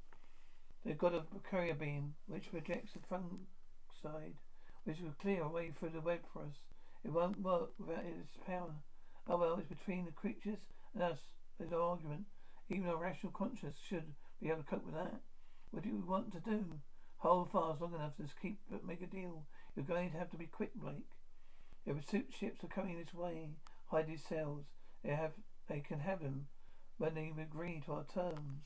They've 0.85 0.99
got 0.99 1.15
a 1.15 1.23
carrier 1.49 1.75
beam 1.75 2.15
which 2.27 2.51
projects 2.51 2.93
the 2.93 3.01
front 3.09 3.25
side, 4.03 4.35
which 4.85 5.01
will 5.01 5.15
clear 5.21 5.43
a 5.43 5.49
way 5.49 5.71
through 5.71 5.91
the 5.91 6.01
web 6.01 6.21
for 6.33 6.43
us. 6.43 6.57
It 7.05 7.13
won't 7.13 7.41
work 7.41 7.71
without 7.79 8.05
its 8.05 8.37
power. 8.47 8.75
Oh 9.29 9.39
well, 9.39 9.59
it's 9.59 9.69
between 9.69 10.05
the 10.05 10.13
creatures 10.13 10.61
and 10.95 11.03
us. 11.03 11.19
There's 11.59 11.71
no 11.71 11.83
argument. 11.83 12.25
Even 12.69 12.89
our 12.89 12.97
rational 12.97 13.33
conscience 13.33 13.79
should 13.87 14.15
be 14.41 14.49
able 14.49 14.63
to 14.63 14.69
cope 14.69 14.85
with 14.85 14.95
that. 14.95 15.21
What 15.71 15.83
do 15.83 15.89
you 15.89 16.05
want 16.07 16.33
to 16.33 16.41
do? 16.41 16.65
Hold 17.19 17.51
fast 17.51 17.81
long 17.81 17.95
enough 17.95 18.17
to 18.17 18.25
keep 18.41 18.59
but 18.71 18.87
make 18.87 19.03
a 19.03 19.07
deal. 19.07 19.45
You're 19.75 19.85
going 19.85 20.11
to 20.11 20.19
have 20.19 20.31
to 20.31 20.37
be 20.37 20.47
quick, 20.47 20.75
Blake. 20.75 21.09
If 21.87 21.97
pursuit 21.97 22.33
ships 22.39 22.63
are 22.63 22.69
coming 22.69 22.99
this 22.99 23.15
way, 23.15 23.51
hide 23.87 24.07
these 24.07 24.25
cells. 24.25 24.65
They 25.03 25.11
have 25.11 25.33
they 25.69 25.81
can 25.81 26.01
have 26.01 26.21
them 26.21 26.47
when 26.99 27.15
they 27.15 27.33
agree 27.43 27.81
to 27.85 27.93
our 27.93 28.05
terms. 28.05 28.63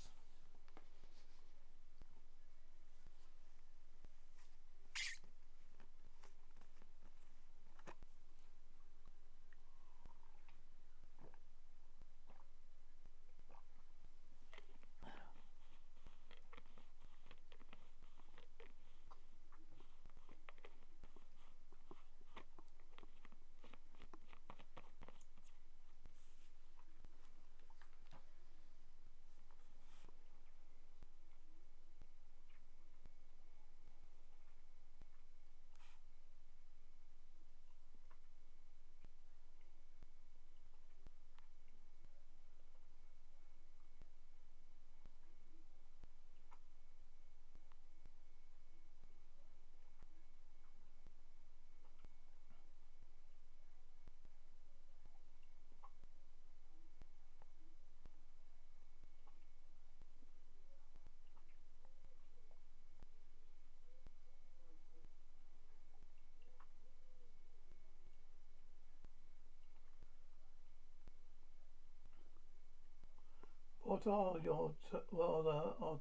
What 73.99 74.15
are 74.15 74.39
your 74.45 74.71
what 75.11 75.47
are 75.47 75.75
our 75.83 75.99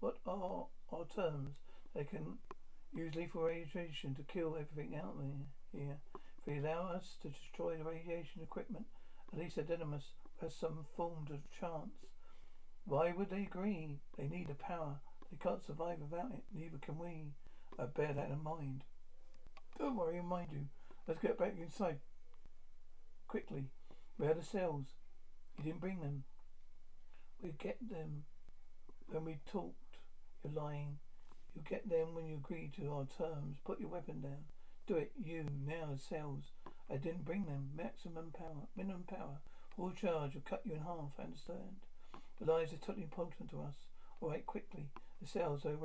what 0.00 0.18
are 0.26 0.66
our 0.92 1.06
terms? 1.14 1.54
They 1.94 2.04
can 2.04 2.36
use 2.94 3.14
lethal 3.14 3.44
radiation 3.44 4.14
to 4.16 4.22
kill 4.24 4.58
everything 4.60 4.96
out 4.96 5.16
there 5.18 5.46
here. 5.72 5.96
If 6.14 6.44
they 6.44 6.58
allow 6.58 6.92
us 6.92 7.16
to 7.22 7.30
destroy 7.30 7.78
the 7.78 7.84
radiation 7.84 8.42
equipment, 8.42 8.84
at 9.32 9.38
least 9.38 9.56
Adenemus 9.56 10.12
has 10.42 10.54
some 10.54 10.84
form 10.94 11.28
of 11.30 11.38
chance. 11.58 12.04
Why 12.84 13.14
would 13.16 13.30
they 13.30 13.44
agree? 13.44 14.00
They 14.18 14.28
need 14.28 14.48
the 14.48 14.54
power. 14.54 15.00
They 15.30 15.38
can't 15.38 15.64
survive 15.64 15.96
without 15.98 16.32
it. 16.32 16.42
Neither 16.52 16.76
can 16.76 16.98
we. 16.98 17.32
I 17.78 17.86
bear 17.86 18.12
that 18.12 18.28
in 18.28 18.44
mind. 18.44 18.84
Don't 19.78 19.96
worry, 19.96 20.18
I'll 20.18 20.24
mind 20.24 20.48
you. 20.52 20.66
Let's 21.08 21.22
get 21.22 21.38
back 21.38 21.54
inside. 21.58 22.00
Quickly. 23.28 23.64
Where 24.18 24.32
are 24.32 24.34
the 24.34 24.42
cells? 24.42 24.88
You 25.56 25.64
didn't 25.64 25.80
bring 25.80 26.00
them. 26.00 26.24
We 27.42 27.52
get 27.58 27.78
them 27.88 28.24
when 29.08 29.24
we 29.24 29.38
talked. 29.50 29.98
You're 30.44 30.52
lying. 30.52 30.98
You 31.54 31.62
get 31.68 31.88
them 31.88 32.14
when 32.14 32.26
you 32.26 32.36
agree 32.36 32.70
to 32.76 32.92
our 32.92 33.06
terms. 33.18 33.58
Put 33.64 33.80
your 33.80 33.88
weapon 33.88 34.20
down. 34.20 34.44
Do 34.86 34.96
it, 34.96 35.12
you, 35.22 35.46
now, 35.66 35.96
cells. 35.96 36.52
I 36.90 36.96
didn't 36.96 37.24
bring 37.24 37.46
them. 37.46 37.70
Maximum 37.76 38.32
power. 38.36 38.68
Minimum 38.76 39.04
power. 39.08 39.38
Full 39.76 39.92
charge 39.92 40.34
will 40.34 40.42
cut 40.42 40.62
you 40.64 40.74
in 40.74 40.80
half, 40.80 41.12
I 41.18 41.24
understand. 41.24 41.80
The 42.40 42.50
lies 42.50 42.72
are 42.72 42.76
totally 42.76 43.04
important 43.04 43.50
to 43.50 43.62
us. 43.62 43.74
All 44.20 44.30
right, 44.30 44.44
quickly. 44.44 44.88
The 45.20 45.28
cells 45.28 45.64
are 45.64 45.76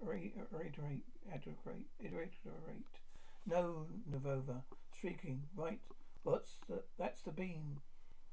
reiterate, 0.00 0.34
reiterate, 0.50 1.04
iterate. 1.26 1.86
Iterate, 2.00 2.32
iterate. 2.44 3.00
No, 3.46 3.86
Novova. 4.10 4.62
Shrieking. 4.98 5.42
Right. 5.54 5.80
What's 6.22 6.56
the, 6.68 6.82
that's 6.98 7.22
the 7.22 7.32
beam. 7.32 7.80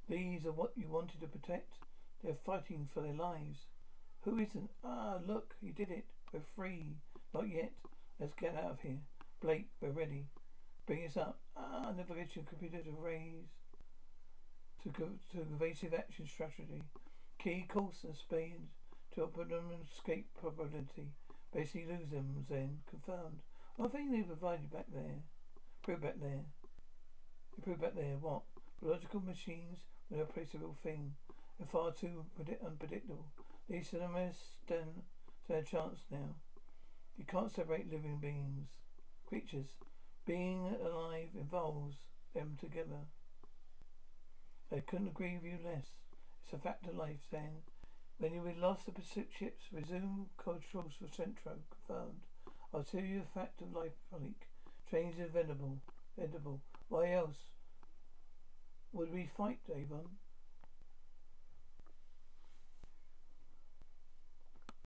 These 0.10 0.46
are 0.46 0.52
what 0.52 0.74
you 0.76 0.88
wanted 0.90 1.22
to 1.22 1.28
protect. 1.28 1.74
They're 2.24 2.36
fighting 2.46 2.88
for 2.94 3.02
their 3.02 3.14
lives. 3.14 3.60
Who 4.22 4.40
isn't? 4.40 4.72
Ah, 4.84 5.20
look, 5.26 5.56
you 5.62 5.72
did 5.72 5.92
it. 5.92 6.06
We're 6.34 6.42
free. 6.56 6.98
Not 7.34 7.50
yet. 7.50 7.72
Let's 8.20 8.34
get 8.36 8.56
out 8.56 8.72
of 8.72 8.80
here. 8.82 9.00
Blake, 9.42 9.68
we're 9.82 9.92
ready. 9.92 10.26
Bring 10.88 11.06
us 11.06 11.18
up. 11.18 11.40
Ah, 11.56 11.92
navigation 11.96 12.46
computer 12.48 12.82
to 12.84 12.92
raise 12.92 13.46
to 14.84 14.90
to 15.32 15.42
evasive 15.42 15.94
action 15.94 16.28
strategy. 16.28 16.84
Key 17.40 17.66
course 17.68 18.04
and 18.04 18.16
speed 18.16 18.68
to 19.14 19.24
optimum 19.24 19.72
escape 19.92 20.28
probability. 20.40 21.10
Basically 21.54 21.86
lose 21.86 22.10
them 22.10 22.46
then. 22.50 22.80
Confirmed. 22.90 23.42
I 23.80 23.88
think 23.88 24.12
they 24.12 24.22
provided 24.22 24.72
back 24.72 24.86
there. 24.94 25.24
Prove 25.84 26.02
back 26.02 26.20
there. 26.20 26.46
You 27.58 27.64
prove 27.64 27.82
back 27.82 27.96
there 27.96 28.18
what? 28.20 28.44
Biological 28.82 29.22
machines 29.22 29.78
with 30.10 30.20
a 30.20 30.58
real 30.58 30.76
thing. 30.84 31.14
They're 31.58 31.68
far 31.68 31.92
too 31.92 32.26
unpredictable. 32.66 33.26
These 33.70 33.90
cinemas 33.90 34.36
stand, 34.66 35.04
stand 35.46 35.60
a 35.60 35.64
chance 35.64 36.00
now. 36.12 36.36
You 37.18 37.26
can't 37.26 37.52
separate 37.52 37.92
living 37.92 38.18
beings, 38.22 38.68
creatures. 39.28 39.68
Being 40.26 40.76
alive 40.84 41.30
involves 41.40 41.98
them 42.34 42.58
together. 42.60 43.08
I 44.72 44.80
couldn't 44.80 45.08
agree 45.08 45.36
with 45.36 45.46
you 45.46 45.60
less. 45.64 45.88
It's 46.44 46.54
a 46.54 46.58
fact 46.58 46.88
of 46.88 46.96
life, 46.96 47.28
then. 47.32 47.62
When 48.18 48.34
you 48.34 48.42
lost 48.60 48.86
the 48.86 48.92
pursuit 48.92 49.30
ships, 49.38 49.66
resume 49.72 50.28
controls 50.38 50.94
for 51.00 51.08
Centro. 51.08 51.54
Confirmed. 51.88 52.22
I'll 52.74 52.84
tell 52.84 53.04
you 53.04 53.22
a 53.22 53.40
fact 53.40 53.62
of 53.62 53.74
life, 53.74 53.94
Malik. 54.12 54.48
Trains 54.90 55.20
are 55.20 55.28
venable. 55.28 55.78
Venable. 56.18 56.62
Why 56.90 57.14
else 57.14 57.38
would 58.92 59.14
we 59.14 59.30
fight, 59.38 59.60
Avon? 59.74 60.18